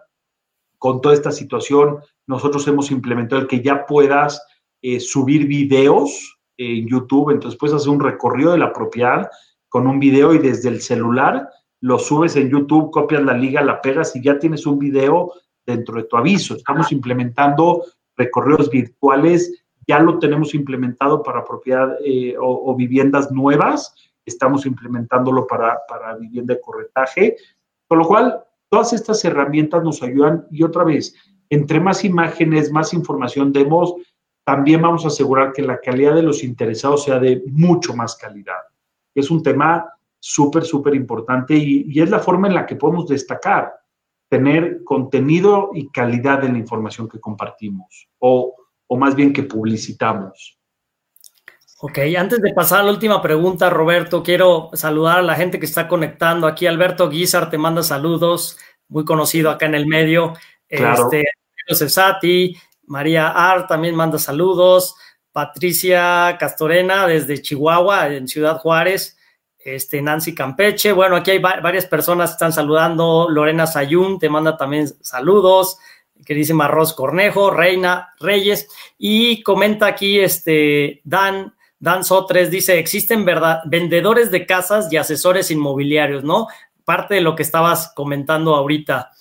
con 0.78 1.00
toda 1.00 1.14
esta 1.14 1.32
situación, 1.32 2.00
nosotros 2.28 2.68
hemos 2.68 2.92
implementado 2.92 3.42
el 3.42 3.48
que 3.48 3.62
ya 3.62 3.86
puedas 3.86 4.46
eh, 4.82 5.00
subir 5.00 5.48
videos 5.48 6.40
en 6.58 6.88
YouTube, 6.88 7.32
entonces 7.32 7.60
puedes 7.60 7.76
hacer 7.76 7.90
un 7.90 8.00
recorrido 8.00 8.52
de 8.52 8.60
la 8.60 8.74
propiedad 8.74 9.30
con 9.70 9.88
un 9.88 10.00
video 10.00 10.34
y 10.34 10.38
desde 10.38 10.70
el 10.70 10.82
celular 10.82 11.50
lo 11.82 12.00
subes 12.00 12.36
en 12.36 12.50
YouTube, 12.50 12.92
copias 12.92 13.24
la 13.24 13.34
liga, 13.34 13.62
la 13.62 13.82
pegas 13.82 14.16
y 14.16 14.22
ya 14.22 14.40
tienes 14.40 14.66
un 14.66 14.80
video 14.80 15.34
dentro 15.66 15.96
de 15.96 16.04
tu 16.04 16.16
aviso. 16.16 16.56
Estamos 16.56 16.92
implementando 16.92 17.84
recorridos 18.16 18.70
virtuales, 18.70 19.64
ya 19.88 20.00
lo 20.00 20.20
tenemos 20.20 20.54
implementado 20.54 21.24
para 21.24 21.44
propiedad 21.44 21.98
eh, 22.06 22.36
o, 22.40 22.74
viviendas 22.76 23.32
nuevas, 23.32 23.96
estamos 24.26 24.66
implementándolo 24.66 25.46
para, 25.46 25.80
para 25.90 26.16
vivienda 26.16 26.54
de 26.54 26.62
corretaje, 26.62 27.36
con 27.88 28.00
lo 28.00 28.08
cual 28.08 28.44
Todas 28.74 28.92
estas 28.92 29.24
herramientas 29.24 29.84
nos 29.84 30.02
ayudan 30.02 30.48
y 30.50 30.64
otra 30.64 30.84
vez, 30.84 31.14
entre 31.54 31.80
más 31.80 32.04
imágenes, 32.04 32.72
más 32.72 32.94
información 32.94 33.54
demos, 33.54 33.94
también 34.44 34.82
vamos 34.82 35.06
a 35.06 35.08
asegurar 35.08 35.54
que 35.54 35.62
la 35.62 35.80
calidad 35.80 36.16
de 36.16 36.24
los 36.24 36.44
interesados 36.44 37.04
sea 37.04 37.20
de 37.20 37.44
mucho 37.48 37.96
más 37.96 38.16
calidad. 38.16 38.62
Es 39.16 39.32
un 39.32 39.42
tema 39.42 39.88
súper, 40.20 40.64
súper 40.66 40.96
importante 40.96 41.56
y, 41.56 42.00
es 42.00 42.10
la 42.10 42.20
forma 42.20 42.48
en 42.48 42.56
la 42.56 42.66
que 42.66 42.76
podemos 42.76 43.08
destacar, 43.08 43.74
tener 44.30 44.84
contenido 44.84 45.70
y 45.74 45.90
calidad 45.90 46.44
en 46.44 46.54
la 46.54 46.60
información 46.60 47.08
que 47.08 47.20
compartimos 47.20 48.10
o, 48.20 48.56
o 48.88 48.98
más 48.98 49.16
bien 49.16 49.32
que 49.32 49.44
publicitamos. 49.44 50.58
Ok, 51.82 52.00
antes 52.18 52.42
de 52.42 52.54
pasar 52.54 52.80
a 52.80 52.84
la 52.84 52.92
última 52.92 53.22
pregunta, 53.22 53.70
Roberto, 53.70 54.24
quiero 54.24 54.70
saludar 54.74 55.20
a 55.20 55.22
la 55.22 55.36
gente 55.36 55.60
que 55.60 55.66
está 55.66 55.88
conectando. 55.88 56.48
Aquí 56.48 56.66
Alberto 56.66 57.10
Guizar 57.10 57.50
te 57.50 57.58
manda 57.58 57.84
saludos, 57.84 58.58
muy 58.88 59.04
conocido 59.04 59.52
acá 59.52 59.66
en 59.66 59.76
el 59.76 59.86
medio. 59.86 60.34
Claro. 60.70 61.04
Este, 61.04 61.26
Cesati, 61.70 62.56
María 62.86 63.30
Ar 63.30 63.68
también 63.68 63.96
manda 63.96 64.18
saludos. 64.18 64.96
Patricia 65.32 66.38
Castorena 66.40 67.08
desde 67.08 67.42
Chihuahua, 67.42 68.08
en 68.08 68.28
Ciudad 68.28 68.58
Juárez. 68.60 69.18
Este, 69.58 70.02
Nancy 70.02 70.36
Campeche. 70.36 70.92
Bueno, 70.92 71.16
aquí 71.16 71.32
hay 71.32 71.40
varias 71.40 71.86
personas 71.86 72.32
que 72.32 72.34
están 72.34 72.52
saludando. 72.52 73.30
Lorena 73.30 73.66
Sayún 73.66 74.20
te 74.20 74.30
manda 74.30 74.58
también 74.58 74.88
saludos 75.02 75.78
queridísima 76.26 76.68
Ros 76.68 76.94
Cornejo, 76.94 77.50
Reina 77.50 78.14
Reyes, 78.20 78.68
y 78.98 79.44
comenta 79.44 79.88
aquí 79.88 80.20
este 80.20 81.02
Dan 81.04 81.54
Dan 81.80 82.06
Sotres 82.06 82.50
dice, 82.50 82.80
existen 82.80 83.26
verdad, 83.26 83.60
vendedores 83.66 84.32
de 84.32 84.46
casas 84.46 84.88
y 84.90 84.96
asesores 84.96 85.52
inmobiliarios, 85.52 86.24
¿no? 86.24 86.48
Parte 86.86 87.16
de 87.16 87.20
lo 87.20 87.36
que 87.36 87.44
estabas 87.44 87.92
comentando 87.94 88.56
ahorita. 88.56 89.12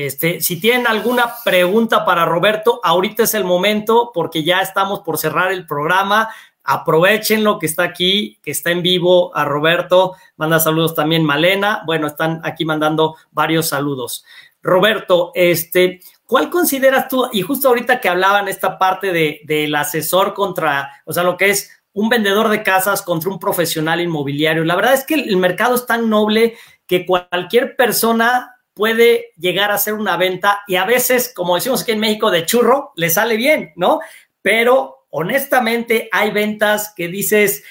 Este, 0.00 0.40
si 0.40 0.60
tienen 0.60 0.86
alguna 0.86 1.24
pregunta 1.44 2.04
para 2.04 2.24
Roberto, 2.24 2.78
ahorita 2.84 3.24
es 3.24 3.34
el 3.34 3.42
momento 3.42 4.12
porque 4.14 4.44
ya 4.44 4.60
estamos 4.60 5.00
por 5.00 5.18
cerrar 5.18 5.50
el 5.50 5.66
programa. 5.66 6.28
Aprovechen 6.62 7.42
lo 7.42 7.58
que 7.58 7.66
está 7.66 7.82
aquí, 7.82 8.38
que 8.40 8.52
está 8.52 8.70
en 8.70 8.80
vivo 8.80 9.36
a 9.36 9.44
Roberto. 9.44 10.14
Manda 10.36 10.60
saludos 10.60 10.94
también 10.94 11.24
Malena. 11.24 11.82
Bueno, 11.84 12.06
están 12.06 12.40
aquí 12.44 12.64
mandando 12.64 13.16
varios 13.32 13.70
saludos. 13.70 14.24
Roberto, 14.62 15.32
este, 15.34 15.98
¿cuál 16.26 16.48
consideras 16.48 17.08
tú? 17.08 17.28
Y 17.32 17.42
justo 17.42 17.66
ahorita 17.66 18.00
que 18.00 18.08
hablaban 18.08 18.46
esta 18.46 18.78
parte 18.78 19.12
de, 19.12 19.40
del 19.46 19.74
asesor 19.74 20.32
contra, 20.32 21.02
o 21.06 21.12
sea, 21.12 21.24
lo 21.24 21.36
que 21.36 21.50
es 21.50 21.72
un 21.92 22.08
vendedor 22.08 22.50
de 22.50 22.62
casas 22.62 23.02
contra 23.02 23.30
un 23.30 23.40
profesional 23.40 24.00
inmobiliario. 24.00 24.62
La 24.62 24.76
verdad 24.76 24.94
es 24.94 25.02
que 25.04 25.14
el 25.14 25.36
mercado 25.38 25.74
es 25.74 25.86
tan 25.86 26.08
noble 26.08 26.56
que 26.86 27.04
cualquier 27.04 27.74
persona 27.74 28.57
puede 28.78 29.32
llegar 29.36 29.72
a 29.72 29.74
hacer 29.74 29.94
una 29.94 30.16
venta 30.16 30.60
y 30.68 30.76
a 30.76 30.84
veces, 30.84 31.32
como 31.34 31.56
decimos 31.56 31.82
aquí 31.82 31.90
en 31.90 31.98
México, 31.98 32.30
de 32.30 32.46
churro, 32.46 32.92
le 32.94 33.10
sale 33.10 33.36
bien, 33.36 33.72
¿no? 33.74 33.98
Pero 34.40 35.08
honestamente 35.10 36.08
hay 36.12 36.30
ventas 36.30 36.94
que 36.96 37.08
dices, 37.08 37.64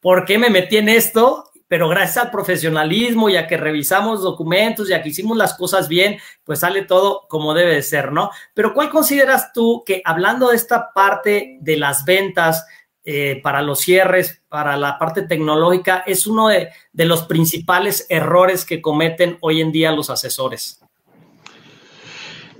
¿por 0.00 0.26
qué 0.26 0.36
me 0.36 0.50
metí 0.50 0.76
en 0.76 0.90
esto? 0.90 1.50
Pero 1.66 1.88
gracias 1.88 2.26
al 2.26 2.30
profesionalismo 2.30 3.30
y 3.30 3.38
a 3.38 3.46
que 3.46 3.56
revisamos 3.56 4.20
documentos 4.20 4.90
y 4.90 4.92
a 4.92 5.02
que 5.02 5.08
hicimos 5.08 5.38
las 5.38 5.54
cosas 5.54 5.88
bien, 5.88 6.18
pues 6.44 6.60
sale 6.60 6.82
todo 6.82 7.26
como 7.26 7.54
debe 7.54 7.76
de 7.76 7.82
ser, 7.82 8.12
¿no? 8.12 8.30
Pero 8.52 8.74
¿cuál 8.74 8.90
consideras 8.90 9.54
tú 9.54 9.82
que 9.86 10.02
hablando 10.04 10.50
de 10.50 10.56
esta 10.56 10.92
parte 10.92 11.56
de 11.62 11.76
las 11.78 12.04
ventas, 12.04 12.66
eh, 13.02 13.40
para 13.42 13.62
los 13.62 13.80
cierres, 13.80 14.42
para 14.48 14.76
la 14.76 14.98
parte 14.98 15.22
tecnológica, 15.22 16.04
es 16.06 16.26
uno 16.26 16.48
de, 16.48 16.68
los 16.92 17.22
principales 17.22 18.06
errores 18.10 18.66
que 18.66 18.82
cometen 18.82 19.38
hoy 19.40 19.62
en 19.62 19.72
día 19.72 19.90
los 19.90 20.10
asesores. 20.10 20.80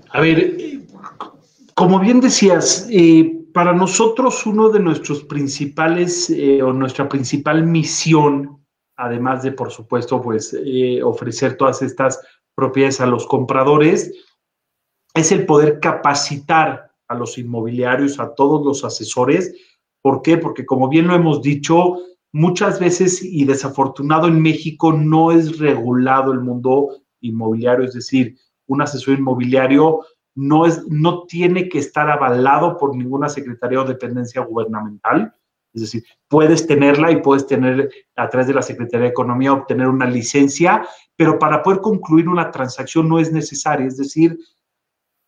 A 0.09 0.21
ver, 0.23 0.57
como 1.75 1.99
bien 2.01 2.21
decías, 2.21 2.89
eh, 2.91 3.37
para 3.53 3.75
nosotros 3.75 4.47
uno 4.47 4.71
de 4.71 4.81
nuestros 4.81 5.25
principales 5.25 6.31
eh, 6.31 6.63
o 6.63 6.73
nuestra 6.73 7.07
principal 7.07 7.63
misión, 7.65 8.65
además 8.97 9.43
de, 9.43 9.53
por 9.53 9.71
supuesto, 9.71 10.23
pues 10.23 10.57
ofrecer 11.05 11.59
todas 11.59 11.83
estas 11.83 12.19
propiedades 12.55 13.01
a 13.03 13.07
los 13.07 13.27
compradores, 13.27 14.11
es 15.15 15.33
el 15.33 15.45
poder 15.45 15.81
capacitar 15.81 16.91
a 17.09 17.15
los 17.15 17.37
inmobiliarios, 17.37 18.21
a 18.21 18.35
todos 18.35 18.65
los 18.65 18.85
asesores, 18.85 19.53
¿Por 20.03 20.23
qué? 20.23 20.39
Porque 20.39 20.67
como 20.67 20.89
bien 20.89 21.07
lo 21.07 21.15
hemos 21.15 21.43
dicho, 21.43 21.99
muchas 22.33 22.81
veces 22.81 23.23
y 23.23 23.45
desafortunado 23.45 24.29
en 24.29 24.41
México 24.41 24.93
no 24.93 25.33
es 25.33 25.59
regulado 25.59 26.33
el 26.33 26.41
mundo 26.41 26.97
inmobiliario, 27.21 27.85
es 27.85 27.95
decir, 27.95 28.37
un 28.67 28.83
asesor 28.83 29.19
inmobiliario 29.19 30.01
no, 30.35 30.65
es, 30.65 30.87
no 30.89 31.25
tiene 31.25 31.69
que 31.69 31.79
estar 31.79 32.09
avalado 32.09 32.77
por 32.77 32.97
ninguna 32.97 33.29
secretaría 33.29 33.81
o 33.81 33.85
dependencia 33.85 34.43
gubernamental. 34.43 35.35
Es 35.73 35.83
decir, 35.83 36.05
puedes 36.29 36.67
tenerla 36.67 37.13
y 37.13 37.21
puedes 37.21 37.47
tener 37.47 37.91
a 38.17 38.29
través 38.29 38.49
de 38.49 38.55
la 38.55 38.63
Secretaría 38.63 39.05
de 39.05 39.11
Economía 39.11 39.53
obtener 39.53 39.87
una 39.87 40.07
licencia, 40.07 40.87
pero 41.17 41.39
para 41.39 41.63
poder 41.63 41.81
concluir 41.81 42.29
una 42.29 42.51
transacción 42.51 43.09
no 43.09 43.19
es 43.19 43.33
necesario. 43.33 43.87
Es 43.87 43.97
decir, 43.97 44.39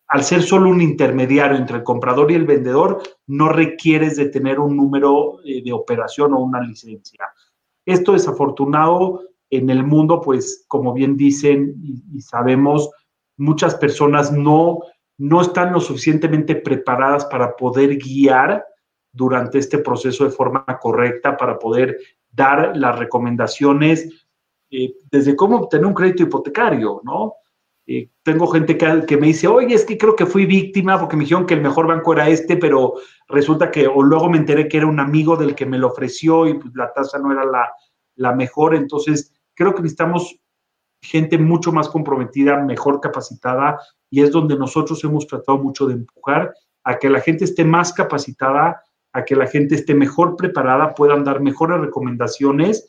al 0.07 0.23
ser 0.23 0.43
solo 0.43 0.69
un 0.69 0.81
intermediario 0.81 1.57
entre 1.57 1.77
el 1.77 1.83
comprador 1.83 2.31
y 2.31 2.35
el 2.35 2.45
vendedor, 2.45 3.01
no 3.27 3.49
requieres 3.49 4.17
de 4.17 4.29
tener 4.29 4.59
un 4.59 4.75
número 4.75 5.39
eh, 5.43 5.63
de 5.63 5.73
operación 5.73 6.33
o 6.33 6.39
una 6.39 6.61
licencia. 6.61 7.25
Esto 7.85 8.13
desafortunado 8.13 9.21
en 9.49 9.69
el 9.69 9.83
mundo, 9.83 10.21
pues 10.21 10.65
como 10.67 10.93
bien 10.93 11.15
dicen 11.15 11.75
y, 11.81 12.21
sabemos, 12.21 12.89
muchas 13.37 13.75
personas 13.75 14.31
no, 14.31 14.79
no 15.17 15.41
están 15.41 15.73
lo 15.73 15.79
suficientemente 15.79 16.55
preparadas 16.55 17.25
para 17.25 17.55
poder 17.55 17.97
guiar 17.97 18.65
durante 19.11 19.59
este 19.59 19.77
proceso 19.77 20.23
de 20.23 20.31
forma 20.31 20.65
correcta, 20.81 21.37
para 21.37 21.59
poder 21.59 21.97
dar 22.31 22.75
las 22.75 22.97
recomendaciones 22.97 24.09
eh, 24.71 24.95
desde 25.11 25.35
cómo 25.35 25.57
obtener 25.57 25.85
un 25.85 25.93
crédito 25.93 26.23
hipotecario, 26.23 27.01
¿no? 27.03 27.35
Eh, 27.85 28.09
tengo 28.23 28.47
gente 28.47 28.77
que, 28.77 29.17
me 29.17 29.27
dice, 29.27 29.47
oye, 29.47 29.75
es 29.75 29.85
que 29.85 29.97
creo 29.97 30.15
que 30.15 30.25
fui 30.25 30.45
víctima 30.45 30.99
porque 30.99 31.17
me 31.17 31.23
dijeron 31.23 31.45
que 31.45 31.53
el 31.53 31.61
mejor 31.61 31.87
banco 31.87 32.13
era 32.13 32.29
este, 32.29 32.55
pero 32.55 32.93
resulta 33.27 33.69
que, 33.69 33.87
o 33.87 34.01
luego 34.01 34.29
me 34.29 34.37
enteré 34.37 34.67
que 34.69 34.77
era 34.77 34.87
un 34.87 34.99
amigo 34.99 35.35
del 35.35 35.53
que 35.53 35.65
me 35.65 35.77
lo 35.77 35.87
ofreció 35.87 36.47
y 36.47 36.53
pues, 36.53 36.73
la 36.75 36.93
tasa 36.93 37.19
no 37.19 37.31
era 37.31 37.43
la, 37.45 37.69
la 38.15 38.33
mejor. 38.33 38.75
Entonces, 38.75 39.33
creo 39.53 39.75
que 39.75 39.81
necesitamos 39.81 40.39
gente 41.01 41.37
mucho 41.37 41.73
más 41.73 41.89
comprometida, 41.89 42.57
mejor 42.63 43.01
capacitada, 43.01 43.79
y 44.09 44.21
es 44.21 44.31
donde 44.31 44.57
nosotros 44.57 45.03
hemos 45.03 45.27
tratado 45.27 45.57
mucho 45.57 45.85
de 45.85 45.95
empujar 45.95 46.53
a 46.85 46.97
que 46.97 47.09
la 47.09 47.19
gente 47.19 47.43
esté 47.43 47.65
más 47.65 47.91
capacitada, 47.91 48.81
a 49.11 49.25
que 49.25 49.35
la 49.35 49.47
gente 49.47 49.75
esté 49.75 49.93
mejor 49.93 50.37
preparada, 50.37 50.95
puedan 50.95 51.23
dar 51.23 51.41
mejores 51.41 51.81
recomendaciones 51.81 52.87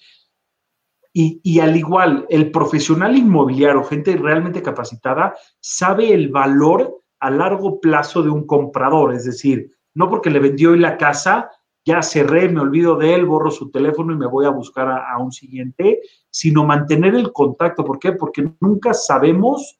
y, 1.17 1.61
al 1.61 1.77
igual, 1.77 2.27
el 2.29 2.51
profesional 2.51 3.17
inmobiliario, 3.17 3.85
gente 3.85 4.17
realmente 4.17 4.63
capacitada, 4.63 5.37
sabe 5.61 6.13
el 6.13 6.29
valor 6.29 7.03
a 7.21 7.31
largo 7.31 7.81
plazo 7.81 8.21
de 8.25 8.31
un 8.31 8.45
comprador. 8.45 9.15
Es 9.15 9.25
decir, 9.25 9.71
no 9.95 10.11
porque 10.11 10.29
le 10.29 10.41
vendió 10.41 10.73
hoy 10.73 10.81
la 10.81 10.97
casa, 10.97 11.53
ya 11.85 12.03
cerré, 12.03 12.49
me 12.49 12.61
olvido 12.61 12.97
de 12.97 13.15
él, 13.15 13.27
borro 13.27 13.53
su 13.53 13.71
teléfono 13.71 14.13
y 14.13 14.17
me 14.17 14.27
voy 14.27 14.45
a 14.45 14.51
buscar 14.51 14.89
a, 14.89 15.13
a 15.13 15.19
un 15.19 15.31
siguiente, 15.31 16.01
sino 16.31 16.65
mantener 16.65 17.15
el 17.15 17.33
contacto. 17.33 17.85
¿Por 17.85 18.01
qué? 18.01 18.13
Porque 18.13 18.51
nunca 18.59 18.93
sabemos 18.93 19.79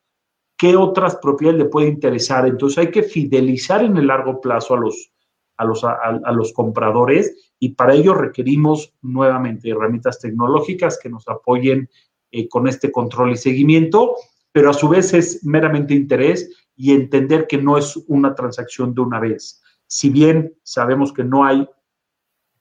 qué 0.57 0.77
otras 0.77 1.17
propiedades 1.17 1.59
le 1.59 1.69
puede 1.69 1.89
interesar. 1.89 2.47
Entonces 2.47 2.79
hay 2.79 2.93
que 2.93 3.03
fidelizar 3.03 3.83
en 3.85 3.97
el 3.97 4.07
largo 4.07 4.41
plazo 4.41 4.75
a 4.75 4.79
los, 4.79 5.13
a 5.57 5.65
los, 5.65 5.85
a, 5.85 6.33
los 6.33 6.53
compradores 6.53 7.53
y 7.59 7.71
para 7.71 7.95
ello 7.95 8.15
requerimos 8.15 8.93
nuevamente 9.03 9.71
herramientas 9.71 10.19
tecnológicas 10.21 10.99
que 11.01 11.09
nos 11.09 11.29
apoyen 11.29 11.89
eh, 12.31 12.49
con 12.49 12.67
este 12.67 12.91
control 12.91 13.33
y 13.33 13.37
seguimiento, 13.37 14.17
pero 14.53 14.71
a 14.71 14.75
su 14.75 14.89
vez 14.89 15.15
es 15.15 15.45
meramente 15.45 15.95
interés 15.95 16.51
y 16.77 16.93
entender 16.93 17.47
que 17.47 17.59
no 17.59 17.79
es 17.79 17.97
una 18.09 18.35
transacción 18.35 18.95
de 18.95 19.01
una 19.03 19.21
vez. 19.21 19.63
Si 19.87 20.11
bien 20.11 20.55
sabemos 20.63 21.13
que 21.13 21.25
no 21.25 21.45
hay 21.45 21.69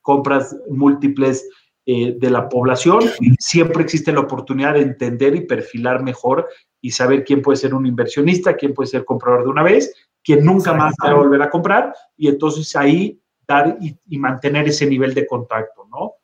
compras 0.00 0.56
múltiples 0.70 1.48
eh, 1.86 2.14
de 2.16 2.30
la 2.30 2.48
población, 2.48 3.00
siempre 3.38 3.82
existe 3.82 4.12
la 4.12 4.20
oportunidad 4.20 4.74
de 4.74 4.82
entender 4.82 5.34
y 5.34 5.46
perfilar 5.46 6.02
mejor 6.02 6.48
y 6.80 6.90
saber 6.90 7.24
quién 7.24 7.42
puede 7.42 7.56
ser 7.56 7.74
un 7.74 7.86
inversionista, 7.86 8.56
quién 8.56 8.74
puede 8.74 8.88
ser 8.88 9.04
comprador 9.04 9.44
de 9.44 9.50
una 9.50 9.62
vez 9.62 9.92
quien 10.24 10.44
nunca 10.44 10.72
más 10.72 10.94
va 11.04 11.10
a 11.10 11.14
volver 11.14 11.42
a 11.42 11.50
comprar 11.50 11.94
y 12.16 12.28
entonces 12.28 12.74
ahí 12.74 13.20
dar 13.46 13.76
y, 13.80 14.18
mantener 14.18 14.66
ese 14.66 14.86
nivel 14.86 15.12
de 15.12 15.26
contacto, 15.26 15.86
¿no? 15.90 16.14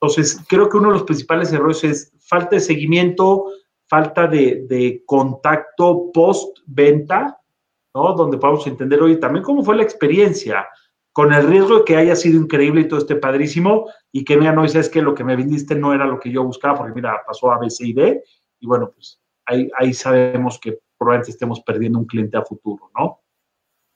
Entonces, 0.00 0.44
creo 0.48 0.68
que 0.68 0.76
uno 0.76 0.88
de 0.88 0.94
los 0.94 1.02
principales 1.02 1.52
errores 1.52 1.82
es 1.84 2.12
falta 2.20 2.56
de 2.56 2.60
seguimiento, 2.60 3.46
falta 3.88 4.28
de, 4.28 5.02
contacto 5.06 6.10
post-venta, 6.12 7.38
¿no? 7.94 8.12
Donde 8.14 8.38
podamos 8.38 8.66
entender, 8.66 9.02
hoy 9.02 9.18
también 9.18 9.44
cómo 9.44 9.64
fue 9.64 9.76
la 9.76 9.82
experiencia, 9.82 10.66
con 11.12 11.32
el 11.32 11.46
riesgo 11.46 11.78
de 11.78 11.84
que 11.84 11.96
haya 11.96 12.16
sido 12.16 12.40
increíble 12.40 12.82
y 12.82 12.88
todo 12.88 13.00
esté 13.00 13.16
padrísimo, 13.16 13.88
y 14.12 14.24
que 14.24 14.36
mira, 14.36 14.52
no, 14.52 14.64
es 14.64 14.88
que 14.88 15.02
lo 15.02 15.14
que 15.14 15.24
me 15.24 15.36
vendiste 15.36 15.74
no 15.74 15.92
era 15.92 16.06
lo 16.06 16.18
que 16.18 16.30
yo 16.30 16.44
buscaba, 16.44 16.78
porque 16.78 16.94
mira, 16.94 17.20
pasó 17.26 17.50
A, 17.52 17.58
B, 17.58 17.68
C 17.68 17.86
y 17.88 17.92
D, 17.92 18.22
y 18.60 18.66
bueno, 18.66 18.90
pues 18.94 19.20
ahí, 19.46 19.68
ahí 19.76 19.92
sabemos 19.92 20.58
que 20.60 20.78
probablemente 20.96 21.32
estemos 21.32 21.60
perdiendo 21.60 21.98
un 21.98 22.06
cliente 22.06 22.36
a 22.36 22.42
futuro, 22.42 22.90
¿no? 22.96 23.21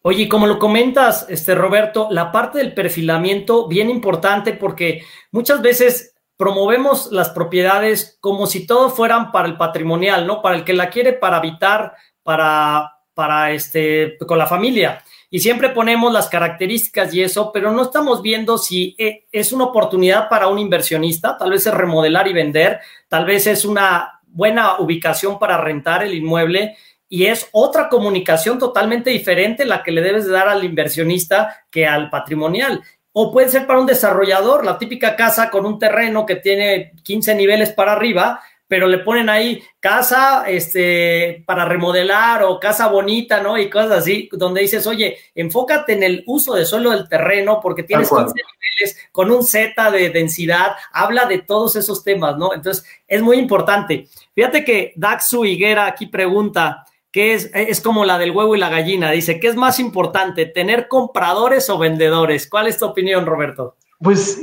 Oye, 0.08 0.28
como 0.28 0.46
lo 0.46 0.60
comentas, 0.60 1.26
este 1.28 1.56
Roberto, 1.56 2.06
la 2.12 2.30
parte 2.30 2.58
del 2.58 2.72
perfilamiento 2.74 3.66
bien 3.66 3.90
importante 3.90 4.52
porque 4.52 5.02
muchas 5.32 5.60
veces 5.60 6.14
promovemos 6.36 7.10
las 7.10 7.30
propiedades 7.30 8.16
como 8.20 8.46
si 8.46 8.68
todo 8.68 8.90
fueran 8.90 9.32
para 9.32 9.48
el 9.48 9.56
patrimonial, 9.56 10.24
¿no? 10.24 10.42
Para 10.42 10.54
el 10.58 10.62
que 10.62 10.74
la 10.74 10.90
quiere 10.90 11.12
para 11.12 11.38
habitar, 11.38 11.94
para, 12.22 13.00
para 13.14 13.50
este, 13.50 14.16
con 14.28 14.38
la 14.38 14.46
familia. 14.46 15.02
Y 15.28 15.40
siempre 15.40 15.70
ponemos 15.70 16.12
las 16.12 16.28
características 16.28 17.12
y 17.12 17.22
eso, 17.24 17.50
pero 17.50 17.72
no 17.72 17.82
estamos 17.82 18.22
viendo 18.22 18.58
si 18.58 18.94
eh, 18.98 19.26
es 19.32 19.52
una 19.52 19.64
oportunidad 19.64 20.28
para 20.28 20.46
un 20.46 20.60
inversionista, 20.60 21.36
tal 21.36 21.50
vez 21.50 21.66
es 21.66 21.74
remodelar 21.74 22.28
y 22.28 22.32
vender, 22.32 22.78
tal 23.08 23.24
vez 23.24 23.48
es 23.48 23.64
una 23.64 24.20
buena 24.28 24.78
ubicación 24.78 25.40
para 25.40 25.60
rentar 25.60 26.04
el 26.04 26.14
inmueble 26.14 26.76
y 27.08 27.26
es 27.26 27.48
otra 27.52 27.88
comunicación 27.88 28.58
totalmente 28.58 29.10
diferente 29.10 29.64
la 29.64 29.82
que 29.82 29.92
le 29.92 30.02
debes 30.02 30.28
dar 30.28 30.48
al 30.48 30.64
inversionista 30.64 31.64
que 31.70 31.86
al 31.86 32.10
patrimonial. 32.10 32.82
O 33.12 33.32
puede 33.32 33.48
ser 33.48 33.66
para 33.66 33.80
un 33.80 33.86
desarrollador, 33.86 34.64
la 34.64 34.76
típica 34.76 35.16
casa 35.16 35.50
con 35.50 35.64
un 35.64 35.78
terreno 35.78 36.26
que 36.26 36.36
tiene 36.36 36.92
15 37.02 37.34
niveles 37.34 37.72
para 37.72 37.92
arriba, 37.92 38.40
pero 38.68 38.86
le 38.88 38.98
ponen 38.98 39.28
ahí 39.28 39.62
casa 39.80 40.44
este, 40.48 41.44
para 41.46 41.64
remodelar 41.64 42.42
o 42.42 42.58
casa 42.58 42.88
bonita, 42.88 43.40
¿no? 43.40 43.56
Y 43.56 43.70
cosas 43.70 43.92
así, 43.92 44.28
donde 44.32 44.62
dices, 44.62 44.86
oye, 44.86 45.16
enfócate 45.34 45.92
en 45.92 46.02
el 46.02 46.24
uso 46.26 46.54
de 46.54 46.66
suelo 46.66 46.90
del 46.90 47.08
terreno 47.08 47.60
porque 47.62 47.84
tienes 47.84 48.08
15 48.08 48.24
niveles 48.24 49.08
con 49.12 49.30
un 49.30 49.44
Z 49.44 49.90
de 49.90 50.10
densidad, 50.10 50.72
habla 50.92 51.26
de 51.26 51.38
todos 51.38 51.76
esos 51.76 52.02
temas, 52.02 52.36
¿no? 52.36 52.52
Entonces, 52.52 52.84
es 53.06 53.22
muy 53.22 53.38
importante. 53.38 54.08
Fíjate 54.34 54.64
que 54.64 54.92
Daxu 54.96 55.44
Higuera 55.44 55.86
aquí 55.86 56.06
pregunta, 56.06 56.84
¿qué 57.16 57.32
es, 57.32 57.50
es 57.54 57.80
como 57.80 58.04
la 58.04 58.18
del 58.18 58.32
huevo 58.32 58.54
y 58.54 58.58
la 58.58 58.68
gallina, 58.68 59.10
dice, 59.10 59.40
¿qué 59.40 59.48
es 59.48 59.56
más 59.56 59.80
importante, 59.80 60.44
tener 60.44 60.86
compradores 60.86 61.70
o 61.70 61.78
vendedores? 61.78 62.46
¿Cuál 62.46 62.66
es 62.66 62.76
tu 62.76 62.84
opinión, 62.84 63.24
Roberto? 63.24 63.78
Pues, 64.00 64.38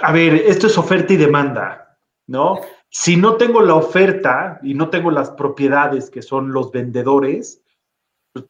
a 0.00 0.10
ver, 0.10 0.32
esto 0.32 0.68
es 0.68 0.78
oferta 0.78 1.12
y 1.12 1.18
demanda, 1.18 1.98
¿no? 2.26 2.58
Si 2.88 3.18
no 3.18 3.36
tengo 3.36 3.60
la 3.60 3.74
oferta 3.74 4.58
y 4.62 4.72
no 4.72 4.88
tengo 4.88 5.10
las 5.10 5.32
propiedades 5.32 6.08
que 6.08 6.22
son 6.22 6.54
los 6.54 6.72
vendedores, 6.72 7.60
pues, 8.32 8.46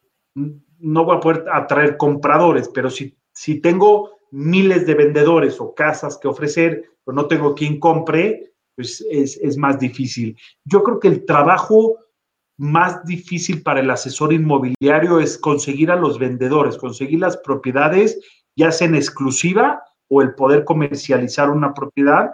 no 0.79 1.03
voy 1.03 1.17
a 1.17 1.19
poder 1.19 1.45
atraer 1.51 1.97
compradores, 1.97 2.69
pero 2.69 2.89
si, 2.89 3.17
si 3.33 3.59
tengo 3.59 4.11
miles 4.31 4.87
de 4.87 4.93
vendedores 4.93 5.59
o 5.59 5.75
casas 5.75 6.17
que 6.17 6.29
ofrecer, 6.29 6.85
pero 7.03 7.15
no 7.15 7.25
tengo 7.25 7.53
quien 7.53 7.81
compre, 7.81 8.53
pues 8.77 9.05
es, 9.11 9.35
es 9.43 9.57
más 9.57 9.77
difícil. 9.77 10.37
Yo 10.63 10.83
creo 10.83 11.01
que 11.01 11.09
el 11.09 11.25
trabajo 11.25 11.97
más 12.61 13.03
difícil 13.05 13.63
para 13.63 13.79
el 13.79 13.89
asesor 13.89 14.31
inmobiliario 14.31 15.19
es 15.19 15.35
conseguir 15.35 15.89
a 15.89 15.95
los 15.95 16.19
vendedores, 16.19 16.77
conseguir 16.77 17.19
las 17.19 17.37
propiedades, 17.37 18.19
ya 18.55 18.71
sea 18.71 18.87
en 18.87 18.93
exclusiva 18.93 19.81
o 20.07 20.21
el 20.21 20.35
poder 20.35 20.63
comercializar 20.63 21.49
una 21.49 21.73
propiedad 21.73 22.29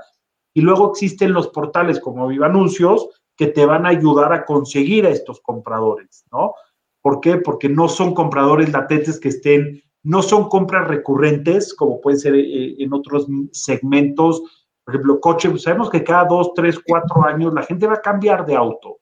y 0.53 0.59
luego 0.59 0.91
existen 0.91 1.31
los 1.31 1.47
portales 1.47 2.01
como 2.01 2.27
Viva 2.27 2.47
Anuncios 2.47 3.07
que 3.37 3.47
te 3.47 3.65
van 3.65 3.85
a 3.85 3.89
ayudar 3.89 4.33
a 4.33 4.43
conseguir 4.43 5.05
a 5.05 5.11
estos 5.11 5.39
compradores, 5.39 6.25
¿no? 6.33 6.55
¿Por 7.01 7.21
qué? 7.21 7.37
Porque 7.37 7.69
no 7.69 7.87
son 7.87 8.13
compradores 8.13 8.73
latentes 8.73 9.21
que 9.21 9.29
estén, 9.29 9.81
no 10.03 10.21
son 10.21 10.49
compras 10.49 10.89
recurrentes, 10.89 11.73
como 11.73 12.01
puede 12.01 12.17
ser 12.17 12.35
eh, 12.35 12.75
en 12.79 12.91
otros 12.91 13.27
segmentos. 13.53 14.41
Por 14.83 14.95
ejemplo, 14.95 15.21
coche, 15.21 15.49
pues 15.49 15.61
sabemos 15.61 15.89
que 15.89 16.03
cada 16.03 16.25
dos, 16.25 16.53
tres, 16.53 16.77
cuatro 16.85 17.23
años 17.23 17.53
la 17.53 17.63
gente 17.63 17.87
va 17.87 17.93
a 17.93 18.01
cambiar 18.01 18.45
de 18.45 18.57
auto, 18.57 18.97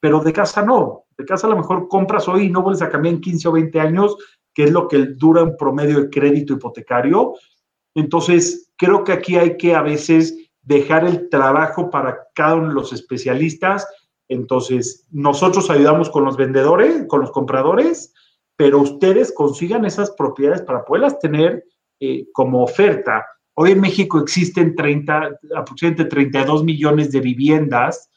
pero 0.00 0.20
de 0.20 0.32
casa 0.32 0.62
no. 0.62 1.04
De 1.16 1.24
casa 1.24 1.46
a 1.46 1.50
lo 1.50 1.56
mejor 1.56 1.88
compras 1.88 2.26
hoy 2.26 2.46
y 2.46 2.50
no 2.50 2.62
vuelves 2.62 2.82
a 2.82 2.88
cambiar 2.88 3.14
en 3.14 3.20
15 3.20 3.48
o 3.48 3.52
20 3.52 3.80
años, 3.80 4.16
que 4.54 4.64
es 4.64 4.72
lo 4.72 4.88
que 4.88 4.98
dura 4.98 5.42
un 5.42 5.56
promedio 5.56 6.00
de 6.00 6.10
crédito 6.10 6.54
hipotecario. 6.54 7.34
Entonces, 7.94 8.72
creo 8.76 9.04
que 9.04 9.12
aquí 9.12 9.36
hay 9.36 9.56
que 9.56 9.74
a 9.74 9.82
veces 9.82 10.36
dejar 10.62 11.04
el 11.04 11.28
trabajo 11.28 11.90
para 11.90 12.18
cada 12.34 12.56
uno 12.56 12.68
de 12.68 12.74
los 12.74 12.92
especialistas. 12.92 13.86
Entonces, 14.28 15.06
nosotros 15.10 15.70
ayudamos 15.70 16.08
con 16.08 16.24
los 16.24 16.36
vendedores, 16.36 17.06
con 17.08 17.20
los 17.20 17.30
compradores, 17.30 18.14
pero 18.56 18.78
ustedes 18.78 19.32
consigan 19.32 19.84
esas 19.84 20.10
propiedades 20.12 20.62
para 20.62 20.84
poderlas 20.84 21.18
tener 21.18 21.64
eh, 22.00 22.26
como 22.32 22.62
oferta. 22.62 23.26
Hoy 23.54 23.72
en 23.72 23.80
México 23.80 24.18
existen 24.18 24.74
30, 24.74 25.38
aproximadamente 25.56 26.04
32 26.04 26.64
millones 26.64 27.10
de 27.12 27.20
viviendas 27.20 28.09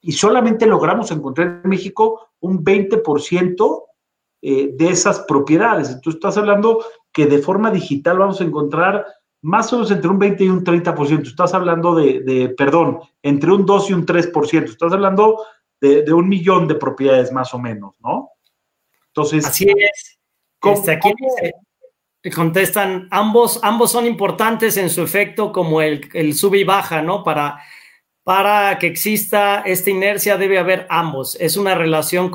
y 0.00 0.12
solamente 0.12 0.66
logramos 0.66 1.10
encontrar 1.10 1.60
en 1.62 1.70
México 1.70 2.30
un 2.40 2.64
20% 2.64 3.84
eh, 4.42 4.70
de 4.72 4.88
esas 4.88 5.20
propiedades. 5.20 5.88
Entonces, 5.88 6.14
estás 6.14 6.38
hablando 6.38 6.84
que 7.12 7.26
de 7.26 7.38
forma 7.38 7.70
digital 7.70 8.18
vamos 8.18 8.40
a 8.40 8.44
encontrar 8.44 9.04
más 9.42 9.72
o 9.72 9.76
menos 9.76 9.90
entre 9.90 10.08
un 10.08 10.18
20 10.18 10.44
y 10.44 10.48
un 10.48 10.64
30%. 10.64 11.26
Estás 11.26 11.54
hablando 11.54 11.94
de, 11.94 12.54
perdón, 12.56 13.00
entre 13.22 13.52
un 13.52 13.66
2 13.66 13.90
y 13.90 13.92
un 13.92 14.06
3%. 14.06 14.64
Estás 14.64 14.92
hablando 14.92 15.44
de, 15.80 16.12
un 16.12 16.28
millón 16.28 16.68
de 16.68 16.74
propiedades 16.74 17.32
más 17.32 17.52
o 17.54 17.58
menos, 17.58 17.96
¿no? 18.00 18.30
Entonces. 19.08 19.46
Así 19.46 19.66
es. 19.68 20.18
Este, 20.62 20.92
aquí 20.92 21.10
contestan, 22.34 23.08
ambos, 23.10 23.60
ambos 23.62 23.90
son 23.90 24.06
importantes 24.06 24.76
en 24.76 24.90
su 24.90 25.02
efecto 25.02 25.52
como 25.52 25.80
el, 25.80 26.06
el 26.12 26.34
sube 26.34 26.58
y 26.58 26.64
baja, 26.64 27.00
¿no? 27.00 27.24
Para 27.24 27.58
para 28.22 28.78
que 28.78 28.86
exista 28.86 29.62
esta 29.64 29.90
inercia 29.90 30.36
debe 30.36 30.58
haber 30.58 30.86
ambos. 30.90 31.36
Es 31.40 31.56
una 31.56 31.74
relación 31.74 32.30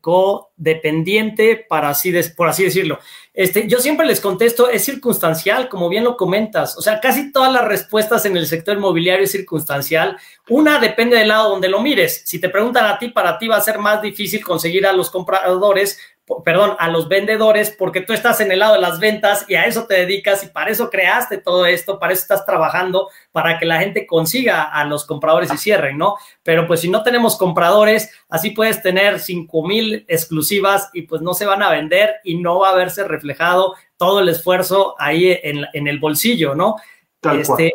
codependiente, 0.00 1.64
para 1.68 1.90
así 1.90 2.12
por 2.36 2.48
así 2.48 2.64
decirlo. 2.64 2.98
Este, 3.32 3.68
yo 3.68 3.78
siempre 3.78 4.04
les 4.04 4.20
contesto, 4.20 4.68
es 4.68 4.84
circunstancial, 4.84 5.68
como 5.68 5.88
bien 5.88 6.02
lo 6.02 6.16
comentas. 6.16 6.76
O 6.76 6.82
sea, 6.82 6.98
casi 6.98 7.30
todas 7.30 7.52
las 7.52 7.64
respuestas 7.64 8.26
en 8.26 8.36
el 8.36 8.46
sector 8.46 8.76
inmobiliario 8.76 9.24
es 9.24 9.30
circunstancial. 9.30 10.18
Una 10.48 10.80
depende 10.80 11.16
del 11.16 11.28
lado 11.28 11.50
donde 11.50 11.68
lo 11.68 11.80
mires. 11.80 12.22
Si 12.24 12.40
te 12.40 12.48
preguntan 12.48 12.86
a 12.86 12.98
ti, 12.98 13.10
para 13.10 13.38
ti 13.38 13.46
va 13.46 13.56
a 13.56 13.60
ser 13.60 13.78
más 13.78 14.02
difícil 14.02 14.42
conseguir 14.44 14.86
a 14.86 14.92
los 14.92 15.08
compradores 15.08 16.00
perdón, 16.44 16.76
a 16.78 16.88
los 16.88 17.08
vendedores, 17.08 17.74
porque 17.76 18.00
tú 18.00 18.12
estás 18.12 18.40
en 18.40 18.52
el 18.52 18.60
lado 18.60 18.74
de 18.74 18.80
las 18.80 19.00
ventas 19.00 19.44
y 19.48 19.54
a 19.54 19.64
eso 19.64 19.86
te 19.86 19.94
dedicas 19.94 20.44
y 20.44 20.48
para 20.48 20.70
eso 20.70 20.90
creaste 20.90 21.38
todo 21.38 21.66
esto, 21.66 21.98
para 21.98 22.12
eso 22.12 22.22
estás 22.22 22.44
trabajando, 22.44 23.08
para 23.32 23.58
que 23.58 23.66
la 23.66 23.80
gente 23.80 24.06
consiga 24.06 24.62
a 24.62 24.84
los 24.84 25.04
compradores 25.04 25.52
y 25.52 25.58
cierren, 25.58 25.98
¿no? 25.98 26.16
Pero 26.42 26.66
pues 26.66 26.80
si 26.80 26.90
no 26.90 27.02
tenemos 27.02 27.36
compradores, 27.36 28.10
así 28.28 28.50
puedes 28.50 28.82
tener 28.82 29.20
cinco 29.20 29.66
mil 29.66 30.04
exclusivas 30.08 30.90
y 30.92 31.02
pues 31.02 31.22
no 31.22 31.34
se 31.34 31.46
van 31.46 31.62
a 31.62 31.70
vender 31.70 32.16
y 32.24 32.36
no 32.36 32.60
va 32.60 32.70
a 32.70 32.76
verse 32.76 33.04
reflejado 33.04 33.74
todo 33.96 34.20
el 34.20 34.28
esfuerzo 34.28 34.94
ahí 34.98 35.38
en, 35.42 35.88
el 35.88 35.98
bolsillo, 35.98 36.54
¿no? 36.54 36.76
este, 37.22 37.72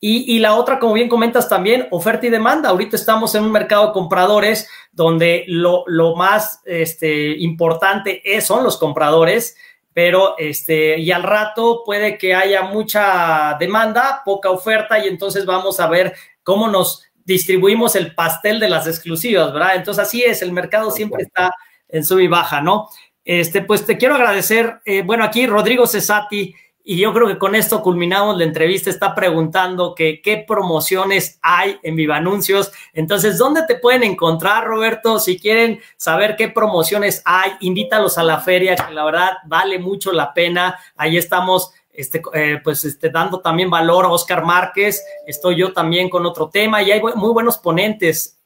y, 0.00 0.38
la 0.38 0.54
otra, 0.54 0.78
como 0.78 0.92
bien 0.92 1.08
comentas 1.08 1.48
también, 1.48 1.88
oferta 1.90 2.26
y 2.26 2.30
demanda. 2.30 2.68
Ahorita 2.68 2.94
estamos 2.94 3.34
en 3.34 3.42
un 3.42 3.50
mercado 3.50 3.88
de 3.88 3.92
compradores 3.92 4.68
donde 4.92 5.44
lo, 5.48 5.84
más 6.14 6.60
este, 6.64 7.36
importante 7.38 8.22
es, 8.24 8.46
son 8.46 8.62
los 8.62 8.76
compradores, 8.76 9.56
pero 9.92 10.38
este, 10.38 11.00
y 11.00 11.10
al 11.10 11.24
rato 11.24 11.82
puede 11.84 12.16
que 12.16 12.32
haya 12.32 12.62
mucha 12.62 13.56
demanda, 13.58 14.22
poca 14.24 14.50
oferta, 14.50 15.04
y 15.04 15.08
entonces 15.08 15.44
vamos 15.44 15.80
a 15.80 15.88
ver 15.88 16.14
cómo 16.44 16.68
nos 16.68 17.02
distribuimos 17.24 17.96
el 17.96 18.14
pastel 18.14 18.60
de 18.60 18.70
las 18.70 18.86
exclusivas, 18.86 19.52
¿verdad? 19.52 19.74
Entonces 19.74 20.04
así 20.04 20.22
es, 20.22 20.42
el 20.42 20.52
mercado 20.52 20.92
siempre 20.92 21.24
está 21.24 21.52
en 21.88 22.04
sub 22.04 22.20
y 22.20 22.28
baja, 22.28 22.60
¿no? 22.60 22.88
Este, 23.24 23.62
pues 23.62 23.84
te 23.84 23.98
quiero 23.98 24.14
agradecer, 24.14 24.80
eh, 24.84 25.02
bueno, 25.02 25.24
aquí 25.24 25.46
Rodrigo 25.46 25.88
Cesati 25.88 26.54
y 26.90 26.96
yo 26.96 27.12
creo 27.12 27.26
que 27.28 27.36
con 27.36 27.54
esto 27.54 27.82
culminamos 27.82 28.38
la 28.38 28.44
entrevista. 28.44 28.88
Está 28.88 29.14
preguntando 29.14 29.94
que 29.94 30.22
qué 30.22 30.38
promociones 30.38 31.38
hay 31.42 31.78
en 31.82 31.96
Viva 31.96 32.16
Anuncios. 32.16 32.72
Entonces, 32.94 33.36
¿dónde 33.36 33.64
te 33.68 33.74
pueden 33.74 34.04
encontrar, 34.04 34.64
Roberto? 34.66 35.18
Si 35.18 35.38
quieren 35.38 35.80
saber 35.98 36.34
qué 36.34 36.48
promociones 36.48 37.20
hay, 37.26 37.50
invítalos 37.60 38.16
a 38.16 38.22
la 38.22 38.40
feria, 38.40 38.74
que 38.74 38.94
la 38.94 39.04
verdad 39.04 39.32
vale 39.44 39.78
mucho 39.78 40.12
la 40.12 40.32
pena. 40.32 40.78
Ahí 40.96 41.18
estamos 41.18 41.74
este, 41.90 42.22
eh, 42.32 42.58
pues 42.64 42.82
este, 42.86 43.10
dando 43.10 43.40
también 43.40 43.68
valor 43.68 44.06
a 44.06 44.08
Oscar 44.08 44.42
Márquez. 44.42 45.04
Estoy 45.26 45.56
yo 45.56 45.74
también 45.74 46.08
con 46.08 46.24
otro 46.24 46.48
tema 46.48 46.82
y 46.82 46.90
hay 46.90 47.02
muy 47.02 47.34
buenos 47.34 47.58
ponentes. 47.58 48.40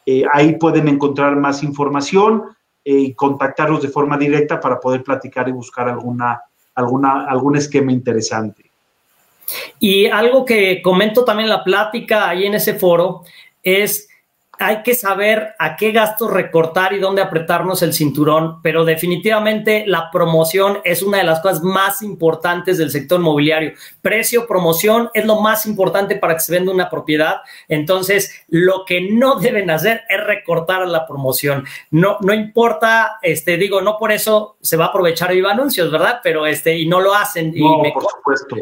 eh, 0.07 0.25
ahí 0.33 0.57
pueden 0.57 0.89
encontrar 0.89 1.37
más 1.37 1.63
información 1.63 2.45
y 2.85 3.15
contactarlos 3.15 3.83
de 3.83 3.89
forma 3.89 4.17
directa 4.17 4.61
para 4.61 4.81
poder 4.81 5.03
platicar 5.03 5.49
y 5.49 5.53
buscar 5.53 5.89
alguna, 5.89 6.41
alguna, 6.75 7.27
algún 7.27 7.57
esquema 7.57 7.93
interesante. 7.93 8.71
Y 9.79 10.07
algo 10.07 10.45
que 10.45 10.81
comento 10.83 11.25
también 11.25 11.47
en 11.47 11.51
la 11.51 11.65
plática 11.65 12.29
ahí 12.29 12.47
en 12.47 12.55
ese 12.55 12.75
foro 12.75 13.23
es 13.63 14.10
hay 14.61 14.83
que 14.83 14.95
saber 14.95 15.55
a 15.59 15.75
qué 15.77 15.91
gastos 15.91 16.31
recortar 16.31 16.93
y 16.93 16.99
dónde 16.99 17.23
apretarnos 17.23 17.83
el 17.83 17.95
cinturón, 17.95 18.61
pero 18.63 18.85
definitivamente 18.85 19.85
la 19.87 20.11
promoción 20.13 20.81
es 20.85 21.03
una 21.03 21.19
de 21.19 21.25
las 21.25 21.41
cosas 21.41 21.63
más 21.63 22.03
importantes 22.03 22.77
del 22.77 22.91
sector 22.91 23.19
inmobiliario. 23.19 23.73
Precio, 24.03 24.47
promoción 24.47 25.11
es 25.15 25.25
lo 25.25 25.41
más 25.41 25.65
importante 25.65 26.17
para 26.17 26.35
que 26.35 26.41
se 26.41 26.53
venda 26.53 26.73
una 26.73 26.91
propiedad. 26.91 27.37
Entonces, 27.69 28.45
lo 28.49 28.85
que 28.85 29.11
no 29.11 29.37
deben 29.37 29.71
hacer 29.71 30.03
es 30.09 30.23
recortar 30.25 30.87
la 30.87 31.07
promoción. 31.07 31.65
No, 31.91 32.19
no 32.21 32.35
importa, 32.35 33.19
este, 33.23 33.57
digo, 33.57 33.81
no 33.81 33.97
por 33.99 34.13
eso 34.13 34.57
se 34.61 34.77
va 34.77 34.87
a 34.87 34.89
aprovechar 34.89 35.33
Viva 35.33 35.53
Anuncios, 35.53 35.91
¿verdad? 35.91 36.21
Pero 36.23 36.47
este, 36.47 36.77
y 36.77 36.87
no 36.87 37.01
lo 37.01 37.15
hacen. 37.15 37.53
No, 37.57 37.83
por 37.95 38.05
supuesto 38.11 38.57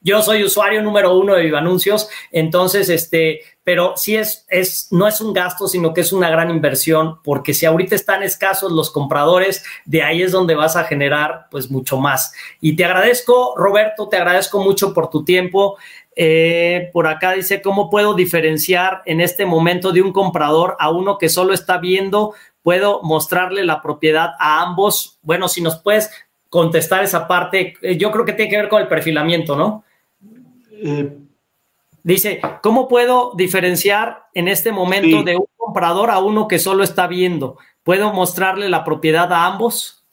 yo 0.00 0.22
soy 0.22 0.42
usuario 0.42 0.82
número 0.82 1.16
uno 1.16 1.34
de 1.34 1.42
Vivanuncios, 1.42 2.08
entonces, 2.30 2.88
este, 2.88 3.40
pero 3.62 3.96
sí 3.96 4.16
es, 4.16 4.46
es, 4.48 4.88
no 4.90 5.06
es 5.06 5.20
un 5.20 5.34
gasto, 5.34 5.68
sino 5.68 5.92
que 5.92 6.00
es 6.00 6.12
una 6.12 6.30
gran 6.30 6.50
inversión, 6.50 7.20
porque 7.22 7.52
si 7.52 7.66
ahorita 7.66 7.94
están 7.94 8.22
escasos 8.22 8.72
los 8.72 8.90
compradores, 8.90 9.62
de 9.84 10.02
ahí 10.02 10.22
es 10.22 10.32
donde 10.32 10.54
vas 10.54 10.74
a 10.76 10.84
generar, 10.84 11.46
pues, 11.50 11.70
mucho 11.70 11.98
más. 11.98 12.32
Y 12.60 12.76
te 12.76 12.84
agradezco, 12.84 13.54
Roberto, 13.56 14.08
te 14.08 14.16
agradezco 14.16 14.58
mucho 14.60 14.94
por 14.94 15.10
tu 15.10 15.22
tiempo. 15.22 15.76
Eh, 16.16 16.90
por 16.92 17.06
acá 17.06 17.32
dice, 17.32 17.60
¿cómo 17.60 17.90
puedo 17.90 18.14
diferenciar 18.14 19.02
en 19.04 19.20
este 19.20 19.44
momento 19.44 19.92
de 19.92 20.02
un 20.02 20.12
comprador 20.12 20.76
a 20.80 20.90
uno 20.90 21.18
que 21.18 21.28
solo 21.28 21.52
está 21.52 21.78
viendo? 21.78 22.32
¿Puedo 22.62 23.02
mostrarle 23.02 23.64
la 23.64 23.82
propiedad 23.82 24.30
a 24.38 24.62
ambos? 24.62 25.18
Bueno, 25.22 25.48
si 25.48 25.60
nos 25.60 25.78
puedes 25.78 26.10
contestar 26.48 27.04
esa 27.04 27.28
parte, 27.28 27.74
eh, 27.82 27.96
yo 27.96 28.10
creo 28.10 28.24
que 28.24 28.32
tiene 28.32 28.50
que 28.50 28.56
ver 28.56 28.68
con 28.68 28.82
el 28.82 28.88
perfilamiento, 28.88 29.56
¿no? 29.56 29.84
Eh, 30.82 31.18
dice, 32.02 32.40
¿cómo 32.62 32.88
puedo 32.88 33.32
diferenciar 33.36 34.26
en 34.34 34.48
este 34.48 34.72
momento 34.72 35.22
de 35.22 35.36
un 35.36 35.46
comprador 35.56 36.10
a 36.10 36.18
uno 36.18 36.48
que 36.48 36.58
solo 36.58 36.82
está 36.82 37.06
viendo? 37.06 37.58
¿Puedo 37.82 38.12
mostrarle 38.12 38.68
la 38.68 38.84
propiedad 38.84 39.32
a 39.32 39.46
ambos? 39.46 40.04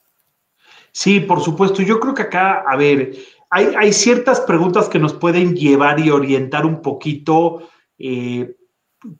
Sí, 0.92 1.20
por 1.20 1.42
supuesto. 1.42 1.82
Yo 1.82 2.00
creo 2.00 2.14
que 2.14 2.24
acá, 2.24 2.64
a 2.68 2.76
ver, 2.76 3.14
hay, 3.50 3.94
ciertas 3.94 4.42
preguntas 4.42 4.90
que 4.90 5.00
nos 5.00 5.14
pueden 5.14 5.56
llevar 5.56 6.00
y 6.00 6.10
orientar 6.10 6.66
un 6.66 6.82
poquito 6.82 7.70
eh, 7.98 8.56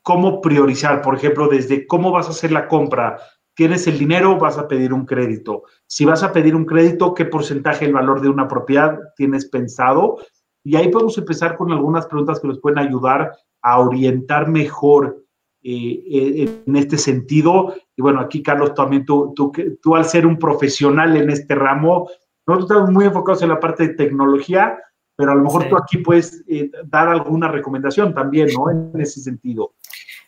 cómo 0.02 0.42
priorizar. 0.42 1.02
Por 1.02 1.16
ejemplo, 1.16 1.48
desde 1.48 1.88
cómo 1.88 2.12
vas 2.12 2.28
a 2.28 2.32
hacer 2.32 2.52
la 2.52 2.68
compra. 2.68 3.20
Tienes 3.54 3.88
el 3.88 3.98
dinero, 3.98 4.38
vas 4.38 4.58
a 4.58 4.68
pedir 4.68 4.94
un 4.94 5.06
crédito. 5.06 5.64
Si 5.88 6.06
vas 6.06 6.24
a 6.24 6.34
pedir 6.34 6.56
un 6.56 6.66
crédito, 6.66 7.14
¿qué 7.14 7.26
porcentaje 7.26 7.86
del 7.86 7.94
valor 7.94 8.22
de 8.22 8.30
una 8.30 8.48
propiedad 8.48 9.00
tienes 9.16 9.46
pensado? 9.46 10.20
Y 10.68 10.76
ahí 10.76 10.90
podemos 10.90 11.18
empezar 11.18 11.56
con 11.56 11.72
algunas 11.72 12.08
preguntas 12.08 12.42
que 12.42 12.48
nos 12.50 12.60
pueden 12.60 12.78
ayudar 12.78 13.32
a 13.62 13.80
orientar 13.80 14.50
mejor 14.50 15.24
eh, 15.64 16.04
eh, 16.12 16.62
en 16.68 16.76
este 16.76 16.98
sentido. 16.98 17.74
Y 17.96 18.02
bueno, 18.02 18.20
aquí 18.20 18.44
Carlos, 18.44 18.74
también 18.74 19.06
tú, 19.06 19.32
tú, 19.34 19.54
tú 19.82 19.96
al 19.96 20.04
ser 20.04 20.26
un 20.26 20.38
profesional 20.38 21.16
en 21.16 21.30
este 21.30 21.56
ramo, 21.56 22.10
nosotros 22.46 22.70
estamos 22.70 22.92
muy 22.92 23.06
enfocados 23.06 23.42
en 23.44 23.50
la 23.50 23.62
parte 23.62 23.88
de 23.88 23.94
tecnología, 23.94 24.78
pero 25.16 25.32
a 25.32 25.36
lo 25.36 25.44
mejor 25.44 25.70
tú 25.70 25.78
aquí 25.78 26.00
puedes 26.00 26.44
eh, 26.50 26.70
dar 26.84 27.08
alguna 27.08 27.48
recomendación 27.48 28.14
también, 28.14 28.50
¿no? 28.54 28.70
En 28.70 29.00
ese 29.00 29.22
sentido. 29.22 29.72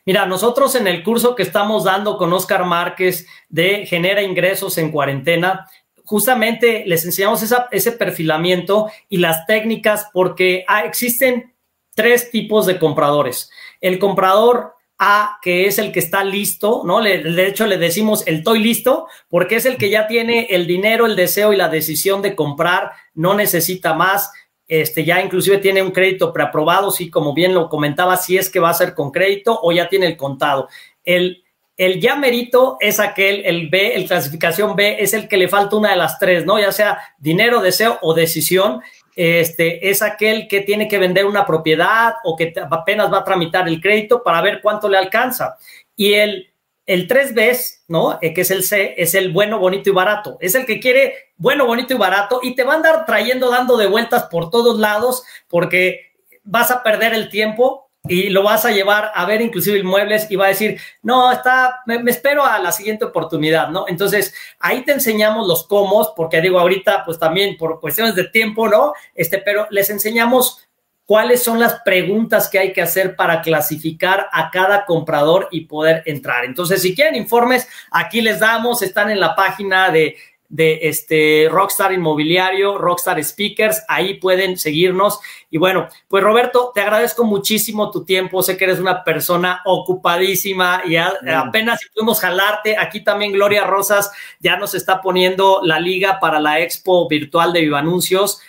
Mira, 0.05 0.25
nosotros 0.25 0.73
en 0.75 0.87
el 0.87 1.03
curso 1.03 1.35
que 1.35 1.43
estamos 1.43 1.83
dando 1.83 2.17
con 2.17 2.31
Oscar 2.31 2.65
Márquez 2.65 3.27
de 3.49 3.85
Genera 3.85 4.23
Ingresos 4.23 4.77
en 4.77 4.89
Cuarentena, 4.89 5.67
justamente 6.09 6.85
les 6.87 7.05
enseñamos 7.05 7.43
ese 7.69 7.91
perfilamiento 7.91 8.89
y 9.09 9.17
las 9.17 9.45
técnicas 9.45 10.07
porque 10.11 10.65
existen 10.83 11.53
tres 11.93 12.31
tipos 12.31 12.65
de 12.65 12.79
compradores. 12.79 13.51
El 13.79 13.99
comprador 13.99 14.73
a 14.97 15.37
que 15.43 15.67
es 15.67 15.77
el 15.77 15.91
que 15.91 15.99
está 15.99 16.23
listo, 16.23 16.81
¿no? 16.83 16.99
Le, 16.99 17.21
de 17.21 17.47
hecho, 17.47 17.67
le 17.67 17.77
decimos 17.77 18.25
el 18.25 18.37
estoy 18.37 18.57
listo 18.57 19.05
porque 19.29 19.57
es 19.57 19.67
el 19.67 19.77
que 19.77 19.91
ya 19.91 20.07
tiene 20.07 20.47
el 20.49 20.65
dinero, 20.65 21.05
el 21.05 21.15
deseo 21.15 21.53
y 21.53 21.57
la 21.57 21.69
decisión 21.69 22.23
de 22.23 22.35
comprar, 22.35 22.93
no 23.13 23.35
necesita 23.35 23.93
más. 23.93 24.31
Este, 24.67 25.05
ya 25.05 25.21
inclusive 25.21 25.59
tiene 25.59 25.83
un 25.83 25.91
crédito 25.91 26.33
preaprobado, 26.33 26.89
sí, 26.89 27.11
como 27.11 27.35
bien 27.35 27.53
lo 27.53 27.69
comentaba, 27.69 28.17
si 28.17 28.35
es 28.35 28.49
que 28.49 28.59
va 28.59 28.71
a 28.71 28.73
ser 28.73 28.95
con 28.95 29.11
crédito 29.11 29.59
o 29.61 29.71
ya 29.71 29.87
tiene 29.87 30.07
el 30.07 30.17
contado. 30.17 30.69
El, 31.03 31.43
el 31.79 32.01
ya 32.01 32.17
merito 32.17 32.75
es 32.81 32.99
aquel, 32.99 33.41
el 33.45 33.69
B, 33.69 33.95
el 33.95 34.05
clasificación 34.05 34.75
B, 34.75 34.97
es 34.99 35.13
el 35.13 35.29
que 35.29 35.37
le 35.37 35.47
falta 35.47 35.77
una 35.77 35.91
de 35.91 35.95
las 35.95 36.19
tres, 36.19 36.45
¿no? 36.45 36.59
Ya 36.59 36.73
sea 36.73 36.99
dinero, 37.17 37.61
deseo 37.61 37.97
o 38.01 38.13
decisión 38.13 38.81
este, 39.15 39.89
es 39.89 40.01
aquel 40.01 40.49
que 40.49 40.59
tiene 40.59 40.89
que 40.89 40.97
vender 40.97 41.25
una 41.25 41.45
propiedad 41.45 42.15
o 42.25 42.35
que 42.35 42.53
apenas 42.69 43.11
va 43.11 43.19
a 43.19 43.23
tramitar 43.23 43.65
el 43.69 43.79
crédito 43.79 44.21
para 44.23 44.41
ver 44.41 44.59
cuánto 44.61 44.89
le 44.89 44.97
alcanza. 44.97 45.57
Y 45.95 46.15
el, 46.15 46.53
el 46.85 47.07
3B, 47.07 47.79
¿no? 47.87 48.19
Eh, 48.21 48.33
que 48.33 48.41
es 48.41 48.51
el 48.51 48.63
C, 48.63 48.95
es 48.97 49.15
el 49.15 49.31
bueno, 49.31 49.57
bonito 49.57 49.89
y 49.89 49.93
barato. 49.93 50.37
Es 50.41 50.55
el 50.55 50.65
que 50.65 50.81
quiere 50.81 51.13
bueno, 51.37 51.65
bonito 51.65 51.93
y 51.93 51.97
barato 51.97 52.41
y 52.43 52.55
te 52.55 52.63
va 52.63 52.73
a 52.73 52.75
andar 52.75 53.05
trayendo, 53.05 53.49
dando 53.49 53.77
de 53.77 53.87
vueltas 53.87 54.23
por 54.25 54.49
todos 54.49 54.77
lados 54.79 55.23
porque 55.47 56.11
vas 56.43 56.71
a 56.71 56.83
perder 56.83 57.13
el 57.13 57.29
tiempo 57.29 57.88
y 58.07 58.29
lo 58.29 58.43
vas 58.43 58.65
a 58.65 58.71
llevar 58.71 59.11
a 59.13 59.25
ver 59.25 59.41
inclusive 59.41 59.79
inmuebles 59.79 60.29
y 60.31 60.35
va 60.35 60.45
a 60.45 60.49
decir, 60.49 60.79
no, 61.01 61.31
está, 61.31 61.81
me, 61.85 62.01
espero 62.09 62.45
a 62.45 62.57
la 62.59 62.71
siguiente 62.71 63.05
oportunidad, 63.05 63.69
¿no? 63.69 63.85
Entonces, 63.87 64.33
ahí 64.59 64.83
te 64.83 64.93
enseñamos 64.93 65.47
los 65.47 65.67
cómo, 65.67 66.13
porque 66.15 66.41
digo, 66.41 66.59
ahorita, 66.59 67.03
pues 67.03 67.19
también 67.19 67.57
por 67.57 67.79
cuestiones 67.79 68.15
de 68.15 68.25
tiempo, 68.25 68.67
¿no? 68.67 68.93
Este, 69.13 69.39
pero 69.39 69.67
les 69.69 69.89
enseñamos 69.89 70.65
cuáles 71.05 71.43
son 71.43 71.59
las 71.59 71.81
preguntas 71.81 72.49
que 72.49 72.59
hay 72.59 72.71
que 72.71 72.81
hacer 72.81 73.15
para 73.15 73.41
clasificar 73.41 74.27
a 74.31 74.49
cada 74.51 74.85
comprador 74.85 75.47
y 75.51 75.61
poder 75.61 76.03
entrar. 76.05 76.45
Entonces, 76.45 76.81
si 76.81 76.95
quieren 76.95 77.15
informes, 77.15 77.67
aquí 77.91 78.21
les 78.21 78.39
damos, 78.39 78.81
están 78.81 79.09
en 79.09 79.19
la 79.19 79.35
página 79.35 79.89
de 79.89 80.15
de 80.49 80.79
este 80.83 81.47
Rockstar 81.49 81.93
Inmobiliario, 81.93 82.77
Rockstar 82.79 83.23
Speakers, 83.23 83.83
ahí 83.87 84.15
pueden 84.15 84.57
seguirnos. 84.57 85.19
Y 85.51 85.59
bueno, 85.59 85.87
pues 86.07 86.23
Roberto, 86.23 86.71
te 86.73 86.81
agradezco 86.81 87.23
muchísimo 87.23 87.91
tu 87.91 88.03
tiempo, 88.03 88.41
sé 88.41 88.57
que 88.57 88.65
eres 88.65 88.79
una 88.79 89.03
persona 89.03 89.61
ocupadísima 89.65 90.81
y 90.85 90.97
apenas 90.97 91.79
si 91.79 91.89
pudimos 91.89 92.19
jalarte, 92.19 92.77
aquí 92.77 93.03
también 93.03 93.31
Gloria 93.31 93.63
Rosas 93.63 94.11
ya 94.39 94.57
nos 94.57 94.73
está 94.73 95.01
poniendo 95.01 95.61
la 95.63 95.79
liga 95.79 96.19
para 96.19 96.39
la 96.39 96.59
expo 96.59 97.07
virtual 97.07 97.53
de 97.53 97.61
Vivanuncios. 97.61 98.41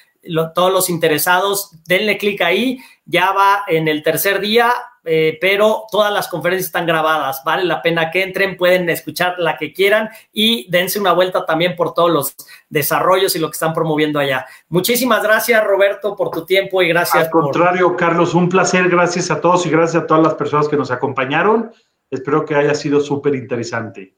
todos 0.54 0.72
los 0.72 0.88
interesados, 0.88 1.70
denle 1.86 2.16
clic 2.16 2.40
ahí, 2.40 2.78
ya 3.04 3.32
va 3.32 3.64
en 3.66 3.88
el 3.88 4.02
tercer 4.02 4.40
día, 4.40 4.72
eh, 5.04 5.38
pero 5.40 5.84
todas 5.90 6.12
las 6.12 6.28
conferencias 6.28 6.66
están 6.66 6.86
grabadas. 6.86 7.42
Vale 7.44 7.64
la 7.64 7.82
pena 7.82 8.10
que 8.10 8.22
entren, 8.22 8.56
pueden 8.56 8.88
escuchar 8.90 9.34
la 9.38 9.56
que 9.56 9.72
quieran 9.72 10.10
y 10.32 10.70
dense 10.70 10.98
una 10.98 11.12
vuelta 11.12 11.44
también 11.46 11.76
por 11.76 11.94
todos 11.94 12.10
los 12.10 12.36
desarrollos 12.68 13.34
y 13.36 13.38
lo 13.38 13.48
que 13.48 13.54
están 13.54 13.72
promoviendo 13.72 14.18
allá. 14.18 14.46
Muchísimas 14.68 15.22
gracias, 15.22 15.64
Roberto, 15.64 16.14
por 16.16 16.30
tu 16.30 16.44
tiempo 16.44 16.82
y 16.82 16.88
gracias. 16.88 17.24
Al 17.24 17.30
contrario, 17.30 17.96
Carlos, 17.96 18.34
un 18.34 18.48
placer. 18.48 18.88
Gracias 18.88 19.30
a 19.30 19.40
todos 19.40 19.66
y 19.66 19.70
gracias 19.70 20.02
a 20.02 20.06
todas 20.06 20.22
las 20.22 20.34
personas 20.34 20.68
que 20.68 20.76
nos 20.76 20.90
acompañaron. 20.90 21.72
Espero 22.10 22.44
que 22.44 22.54
haya 22.54 22.74
sido 22.74 23.00
súper 23.00 23.34
interesante. 23.34 24.14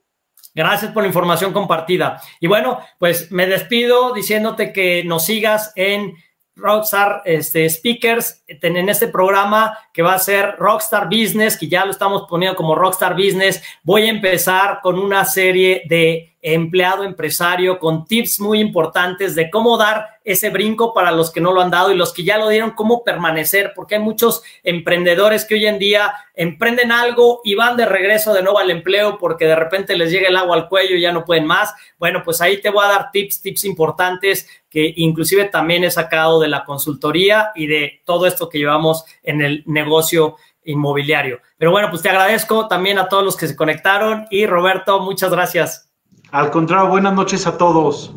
Gracias 0.54 0.92
por 0.92 1.02
la 1.02 1.08
información 1.08 1.52
compartida. 1.52 2.20
Y 2.38 2.46
bueno, 2.46 2.80
pues 2.98 3.30
me 3.32 3.46
despido 3.46 4.12
diciéndote 4.12 4.72
que 4.72 5.02
nos 5.04 5.24
sigas 5.24 5.72
en 5.76 6.14
Rockstar 6.54 7.22
este, 7.24 7.68
Speakers 7.68 8.42
en 8.46 8.88
este 8.88 9.08
programa 9.08 9.78
que 9.92 10.02
va 10.02 10.14
a 10.14 10.18
ser 10.18 10.56
Rockstar 10.58 11.06
Business, 11.06 11.56
que 11.56 11.68
ya 11.68 11.84
lo 11.84 11.90
estamos 11.90 12.26
poniendo 12.28 12.56
como 12.56 12.74
Rockstar 12.74 13.14
Business. 13.14 13.62
Voy 13.82 14.02
a 14.02 14.10
empezar 14.10 14.80
con 14.82 14.98
una 14.98 15.24
serie 15.24 15.82
de 15.86 16.31
empleado 16.42 17.04
empresario 17.04 17.78
con 17.78 18.04
tips 18.04 18.40
muy 18.40 18.58
importantes 18.58 19.36
de 19.36 19.48
cómo 19.48 19.78
dar 19.78 20.08
ese 20.24 20.50
brinco 20.50 20.92
para 20.92 21.12
los 21.12 21.30
que 21.30 21.40
no 21.40 21.52
lo 21.52 21.60
han 21.60 21.70
dado 21.70 21.92
y 21.92 21.96
los 21.96 22.12
que 22.12 22.24
ya 22.24 22.36
lo 22.36 22.48
dieron, 22.48 22.72
cómo 22.72 23.04
permanecer, 23.04 23.72
porque 23.74 23.94
hay 23.94 24.00
muchos 24.00 24.42
emprendedores 24.64 25.44
que 25.44 25.54
hoy 25.54 25.66
en 25.66 25.78
día 25.78 26.12
emprenden 26.34 26.90
algo 26.90 27.40
y 27.44 27.54
van 27.54 27.76
de 27.76 27.86
regreso 27.86 28.34
de 28.34 28.42
nuevo 28.42 28.58
al 28.58 28.70
empleo 28.70 29.18
porque 29.18 29.46
de 29.46 29.54
repente 29.54 29.96
les 29.96 30.10
llega 30.10 30.28
el 30.28 30.36
agua 30.36 30.56
al 30.56 30.68
cuello 30.68 30.96
y 30.96 31.00
ya 31.00 31.12
no 31.12 31.24
pueden 31.24 31.46
más. 31.46 31.72
Bueno, 31.98 32.22
pues 32.24 32.40
ahí 32.40 32.60
te 32.60 32.70
voy 32.70 32.84
a 32.84 32.88
dar 32.88 33.10
tips, 33.12 33.40
tips 33.40 33.64
importantes 33.64 34.48
que 34.68 34.92
inclusive 34.96 35.44
también 35.44 35.84
he 35.84 35.90
sacado 35.90 36.40
de 36.40 36.48
la 36.48 36.64
consultoría 36.64 37.52
y 37.54 37.66
de 37.68 38.02
todo 38.04 38.26
esto 38.26 38.48
que 38.48 38.58
llevamos 38.58 39.04
en 39.22 39.42
el 39.42 39.62
negocio 39.66 40.36
inmobiliario. 40.64 41.40
Pero 41.56 41.70
bueno, 41.70 41.88
pues 41.90 42.02
te 42.02 42.08
agradezco 42.08 42.66
también 42.66 42.98
a 42.98 43.08
todos 43.08 43.24
los 43.24 43.36
que 43.36 43.46
se 43.46 43.56
conectaron 43.56 44.26
y 44.30 44.46
Roberto, 44.46 45.00
muchas 45.00 45.30
gracias. 45.30 45.91
Al 46.32 46.50
contrario, 46.50 46.88
buenas 46.88 47.12
noches 47.12 47.46
a 47.46 47.58
todos. 47.58 48.10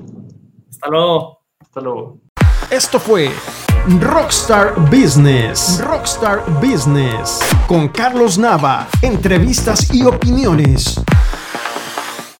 Hasta 0.69 0.87
luego. 0.87 1.41
Hasta 1.59 1.81
luego. 1.81 2.17
Esto 2.71 2.97
fue 2.97 3.29
Rockstar 3.99 4.73
Business. 4.89 5.83
Rockstar 5.85 6.41
Business. 6.61 7.41
Con 7.67 7.89
Carlos 7.89 8.37
Nava. 8.37 8.87
Entrevistas 9.01 9.93
y 9.93 10.05
opiniones. 10.05 11.03